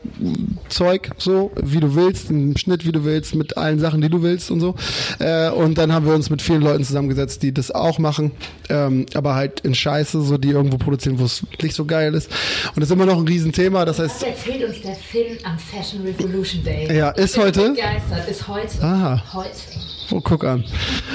[0.68, 4.22] Zeug, so, wie du willst, im Schnitt, wie du willst, mit allen Sachen, die du
[4.22, 4.74] willst und so.
[5.18, 8.32] Äh, und dann haben wir uns mit vielen Leuten zusammengesetzt, die das auch machen,
[8.68, 12.30] ähm, aber halt in Scheiße, so die irgendwo produzieren, wo es nicht so geil ist.
[12.74, 13.84] Und das ist immer noch ein Riesenthema.
[13.84, 16.96] Das heißt, Das erzählt uns der Finn am Fashion Revolution Day.
[16.96, 17.74] Ja, ist heute?
[18.28, 18.55] Ist heute.
[18.82, 19.22] Aha.
[19.32, 19.56] Heute.
[20.12, 20.64] Oh, guck an.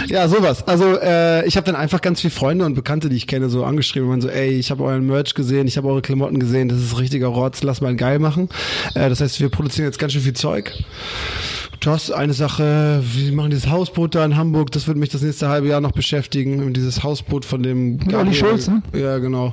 [0.08, 0.68] Ja, sowas.
[0.68, 3.64] Also äh, ich habe dann einfach ganz viele Freunde und Bekannte, die ich kenne, so
[3.64, 6.80] angeschrieben und so, ey, ich habe euren Merch gesehen, ich habe eure Klamotten gesehen, das
[6.80, 8.50] ist richtiger Rotz, lass mal geil machen.
[8.96, 10.74] Äh, das heißt, wir produzieren jetzt ganz schön viel Zeug.
[11.84, 15.50] Das eine Sache, wir machen dieses Hausboot da in Hamburg, das wird mich das nächste
[15.50, 16.74] halbe Jahr noch beschäftigen.
[16.74, 18.84] Dieses Hausboot von dem Olli Schulz, ne?
[18.94, 19.52] Ja, genau.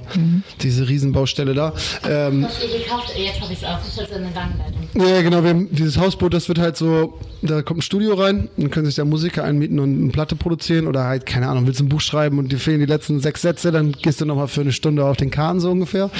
[0.61, 1.73] Diese Riesenbaustelle da.
[2.07, 3.15] Ähm, Was ihr gekauft?
[3.17, 3.79] Äh, Jetzt habe ich es auch.
[3.83, 5.09] Ich hatte eine Gangleitung.
[5.09, 8.51] ja, genau, wir haben dieses Hausboot, das wird halt so, da kommt ein Studio rein,
[8.59, 11.81] dann können sich da Musiker einmieten und eine Platte produzieren oder halt, keine Ahnung, willst
[11.81, 14.61] ein Buch schreiben und dir fehlen die letzten sechs Sätze, dann gehst du nochmal für
[14.61, 16.11] eine Stunde auf den Kahn so ungefähr.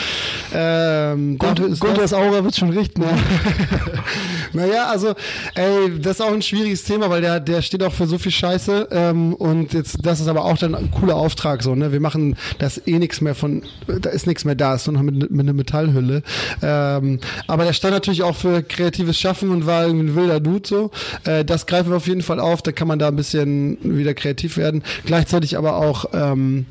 [0.55, 3.03] Ähm, ist das- Gunters Aura wird schon richten.
[3.03, 3.09] Ja.
[4.55, 5.15] naja, also,
[5.55, 8.33] ey, das ist auch ein schwieriges Thema, weil der, der steht auch für so viel
[8.33, 8.89] Scheiße.
[8.91, 11.93] Ähm, und jetzt, das ist aber auch dann ein cooler Auftrag so, ne?
[11.93, 15.03] Wir machen das eh nichts mehr von, da ist nichts mehr da, ist nur noch
[15.03, 16.23] mit, mit einer Metallhülle.
[16.63, 20.69] Ähm, aber der stand natürlich auch für kreatives Schaffen und war irgendwie ein wilder Dude
[20.69, 20.91] so.
[21.25, 24.15] Äh, das greifen wir auf jeden Fall auf, da kann man da ein bisschen wieder
[24.15, 24.83] kreativ werden.
[25.05, 26.67] Gleichzeitig aber auch ähm,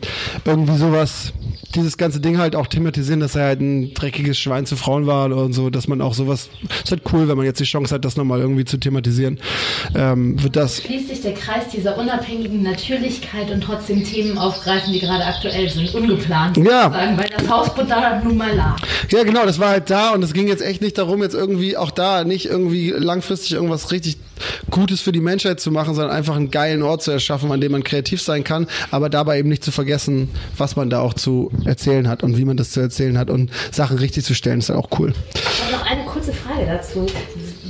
[0.46, 1.34] irgendwie sowas,
[1.76, 5.32] dieses ganze Ding halt auch thematisieren, dass er halt ein dreckiges Schwein zu Frauen war
[5.32, 6.50] und so, dass man auch sowas,
[6.84, 9.16] ist halt cool, wenn man jetzt die Chance hat, das nochmal irgendwie zu thematisieren.
[9.95, 14.99] Ähm, wird das Schließt sich der Kreis dieser unabhängigen Natürlichkeit und trotzdem Themen aufgreifen, die
[14.99, 16.84] gerade aktuell sind, ungeplant Ja.
[16.84, 18.78] sozusagen, weil das Hausboot da nun mal lag.
[19.09, 21.78] Ja, genau, das war halt da und es ging jetzt echt nicht darum, jetzt irgendwie
[21.78, 24.18] auch da nicht irgendwie langfristig irgendwas richtig
[24.70, 27.72] Gutes für die Menschheit zu machen, sondern einfach einen geilen Ort zu erschaffen, an dem
[27.72, 31.51] man kreativ sein kann, aber dabei eben nicht zu vergessen, was man da auch zu
[31.65, 34.70] erzählen hat und wie man das zu erzählen hat und Sachen richtig zu stellen, ist
[34.70, 35.13] halt auch cool.
[35.34, 37.07] Ich habe noch eine kurze Frage dazu.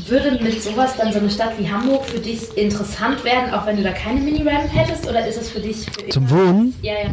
[0.10, 3.78] Würde mit sowas dann so eine Stadt wie Hamburg für dich interessant werden, auch wenn
[3.78, 5.08] du da keine Mini-Ramp hättest?
[5.08, 6.74] Oder ist es für dich für Zum Wohnen?
[6.82, 7.10] Ja, ja.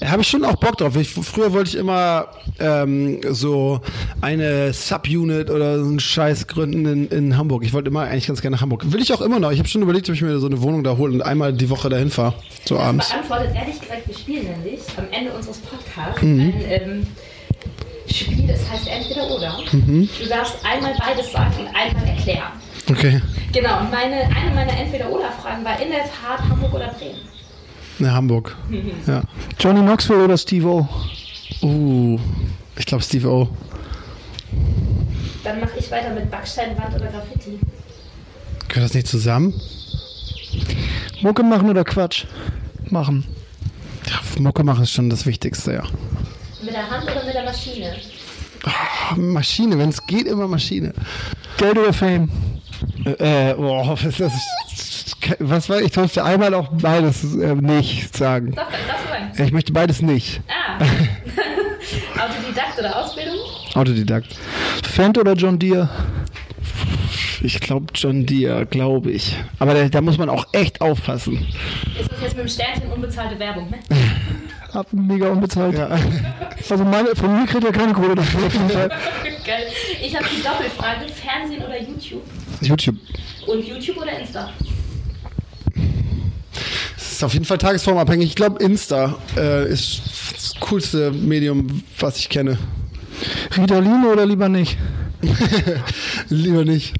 [0.00, 0.96] Da habe ich schon auch Bock drauf.
[0.96, 2.26] Ich, früher wollte ich immer
[2.58, 3.80] ähm, so
[4.20, 7.62] eine Subunit oder so einen Scheiß gründen in, in Hamburg.
[7.64, 8.90] Ich wollte immer eigentlich ganz gerne nach Hamburg.
[8.92, 9.52] Will ich auch immer noch.
[9.52, 11.70] Ich habe schon überlegt, ob ich mir so eine Wohnung da hole und einmal die
[11.70, 12.34] Woche dahin fahre.
[12.64, 13.08] So Das abends.
[13.10, 16.40] beantwortet ehrlich gesagt, wir spielen nämlich am Ende unseres Podcasts Mhm.
[16.40, 17.06] ein ähm,
[18.14, 19.58] Spiel, das heißt entweder oder.
[19.72, 20.08] Mhm.
[20.20, 22.52] Du darfst einmal beides sagen und einmal erklären.
[22.90, 23.20] Okay.
[23.52, 27.20] Genau, und meine, eine meiner Entweder-Oder-Fragen war in der Tat Hamburg oder Bremen.
[27.98, 28.56] Ne, Hamburg.
[29.06, 29.22] Ja.
[29.58, 30.88] Johnny Knoxville oder Steve O?
[31.62, 32.18] Uh,
[32.76, 33.48] ich glaube Steve O.
[35.44, 37.58] Dann mache ich weiter mit Backsteinwand oder Graffiti.
[38.68, 39.54] Gehört das nicht zusammen?
[41.22, 42.24] Mucke machen oder Quatsch?
[42.90, 43.24] Machen.
[44.06, 45.82] Ja, Mucke machen ist schon das Wichtigste, ja.
[46.64, 47.94] Mit der Hand oder mit der Maschine?
[48.64, 50.94] Ah, Maschine, wenn es geht, immer Maschine.
[51.58, 52.30] Geld oder Fame?
[53.04, 54.32] Äh, äh, boah, was ist das?
[55.38, 55.92] Was war ich?
[55.92, 58.52] durfte einmal auch beides äh, nicht sagen.
[58.52, 59.44] Doch, das sagen.
[59.46, 60.40] Ich möchte beides nicht.
[60.48, 60.82] Ah.
[62.24, 63.38] Autodidakt oder Ausbildung?
[63.74, 64.34] Autodidakt.
[64.84, 65.88] Fendt oder John Deere?
[67.42, 69.36] Ich glaube John Deere, glaube ich.
[69.58, 71.46] Aber da, da muss man auch echt aufpassen.
[72.00, 73.78] Ist das jetzt mit dem Sternchen unbezahlte Werbung, ne?
[74.74, 75.78] Hab mega unbezahlt.
[75.78, 75.98] Ja.
[76.70, 78.88] Also meine, von mir kriegt er keine Kohle dafür auf jeden Fall.
[79.44, 79.66] Geil.
[80.02, 82.22] Ich habe die Doppelfrage: Fernsehen oder YouTube?
[82.62, 82.96] YouTube.
[83.46, 84.50] Und YouTube oder Insta?
[86.94, 88.28] Das ist auf jeden Fall tagesformabhängig.
[88.28, 90.00] Ich glaube, Insta äh, ist
[90.32, 92.56] das coolste Medium, was ich kenne.
[93.56, 94.78] Ritalin oder lieber nicht?
[96.28, 96.94] Lieber nicht.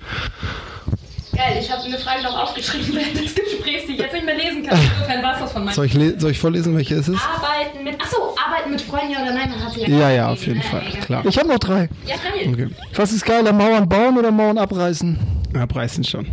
[1.37, 4.37] Geil, ich habe eine Frage noch aufgeschrieben während des Gesprächs, die ich jetzt nicht mehr
[4.37, 4.79] lesen kann.
[4.79, 5.75] Insofern war es das von meinem.
[5.75, 7.21] Soll ich, soll ich vorlesen, welche es ist?
[7.21, 8.01] Arbeiten mit.
[8.01, 10.59] Achso, arbeiten mit Freunden ja oder nein, man hat sie ja Ja, ja, auf jeden
[10.59, 10.65] ne?
[10.65, 11.27] Fall, Ja, klar.
[11.27, 11.89] Ich habe noch drei.
[12.07, 12.53] Ja, geil.
[12.53, 12.69] Okay.
[12.95, 15.19] Was ist geiler, Mauern bauen oder Mauern abreißen?
[15.55, 16.27] Ja, preisen schon.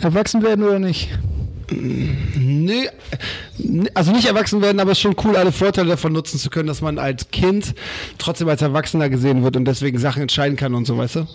[0.00, 1.08] Erwachsen werden oder nicht?
[1.72, 2.88] Nee,
[3.58, 6.50] nee, also nicht erwachsen werden, aber es ist schon cool, alle Vorteile davon nutzen zu
[6.50, 7.74] können, dass man als Kind
[8.18, 11.26] trotzdem als Erwachsener gesehen wird und deswegen Sachen entscheiden kann und so, weißt du?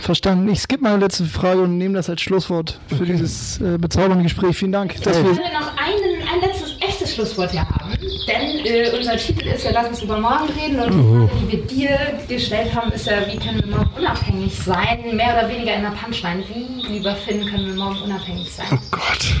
[0.00, 0.48] Verstanden.
[0.48, 4.56] Ich skippe meine letzte Frage und nehme das als Schlusswort für dieses äh, bezaubernde Gespräch.
[4.56, 4.94] Vielen Dank.
[5.02, 7.92] Dass Ich wir, würde noch einen, ein letztes echtes Schlusswort hier haben,
[8.26, 11.50] denn äh, unser Titel ist ja Lass uns über morgen reden und die Frage, die
[11.50, 11.98] wir dir
[12.28, 14.98] gestellt haben, ist ja, wie können wir morgen unabhängig sein?
[15.14, 16.42] Mehr oder weniger in der Punchline.
[16.52, 18.66] Wie, lieber Finn, können wir morgen unabhängig sein?
[18.72, 19.34] Oh Gott.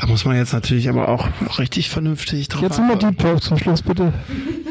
[0.00, 1.26] Da muss man jetzt natürlich aber auch
[1.58, 2.98] richtig vernünftig drauf jetzt nochmal.
[2.98, 4.12] Deep Talk zum Schluss, bitte.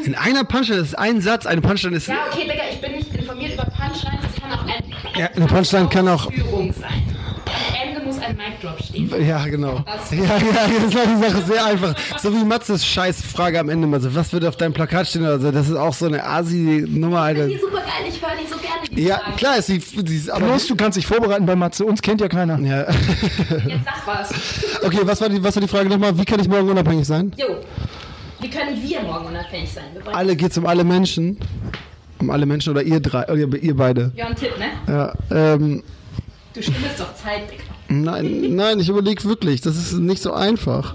[0.04, 2.08] In einer Punchline, das ist ein Satz, eine Punchline ist...
[2.08, 4.20] Ja, okay, Digga, ich bin nicht informiert über Punchlines.
[4.22, 4.82] Das kann auch ein,
[5.18, 7.02] Ja, eine Punchline kann auch- Führung sein.
[7.48, 9.10] Am Ende muss ein Mic Drop stehen.
[9.26, 9.80] Ja, genau.
[9.86, 10.30] Das- Ja, ja,
[10.84, 11.94] das war die Sache sehr einfach.
[12.20, 15.38] So wie Matzes Scheißfrage am Ende mal so, was wird auf deinem Plakat stehen oder
[15.40, 17.46] so, das ist auch so eine Asi-Nummer, Alter.
[17.46, 18.88] Die ist super geil, ich höre die so gerne.
[18.90, 19.36] Die Ja, Fragen.
[19.36, 20.46] klar ist sie, sie ist aber...
[20.46, 21.84] Bloß, du kannst dich vorbereiten bei Matze.
[21.84, 22.58] Uns kennt ja keiner.
[22.60, 22.80] Ja.
[22.82, 22.90] Jetzt
[23.84, 24.30] sag was.
[24.84, 26.16] Okay, was war, die, was war die Frage nochmal?
[26.18, 27.32] Wie kann ich morgen unabhängig sein?
[27.36, 27.46] Jo.
[28.40, 29.84] Wie können wir morgen unabhängig sein?
[29.94, 31.38] Wir Alle geht's um alle Menschen.
[32.20, 34.12] Um alle Menschen oder ihr drei, oder ihr beide.
[34.16, 34.66] ja, ein Tipp, ne?
[34.92, 35.82] Ja, ähm,
[36.54, 37.62] Du stimmst doch Zeit, Digga.
[37.88, 39.60] nein, nein, ich überlege wirklich.
[39.60, 40.94] Das ist nicht so einfach.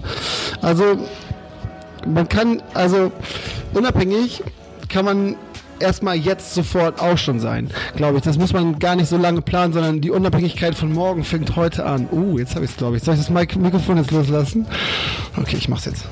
[0.60, 0.98] Also,
[2.06, 3.10] man kann, also,
[3.72, 4.42] unabhängig
[4.88, 5.36] kann man
[5.80, 8.24] erstmal jetzt sofort auch schon sein, glaube ich.
[8.24, 11.86] Das muss man gar nicht so lange planen, sondern die Unabhängigkeit von morgen fängt heute
[11.86, 12.08] an.
[12.12, 13.02] Uh, jetzt habe ich es, glaube ich.
[13.02, 14.66] Soll ich das Mik Mikrofon jetzt loslassen?
[15.36, 16.06] Okay, ich mach's jetzt.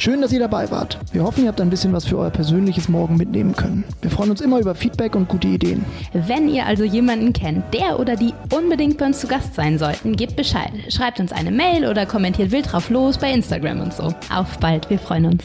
[0.00, 0.98] Schön, dass ihr dabei wart.
[1.12, 3.84] Wir hoffen, ihr habt ein bisschen was für euer persönliches Morgen mitnehmen können.
[4.00, 5.84] Wir freuen uns immer über Feedback und gute Ideen.
[6.14, 10.16] Wenn ihr also jemanden kennt, der oder die unbedingt bei uns zu Gast sein sollten,
[10.16, 10.72] gebt Bescheid.
[10.88, 14.04] Schreibt uns eine Mail oder kommentiert wild drauf los bei Instagram und so.
[14.34, 15.44] Auf bald, wir freuen uns.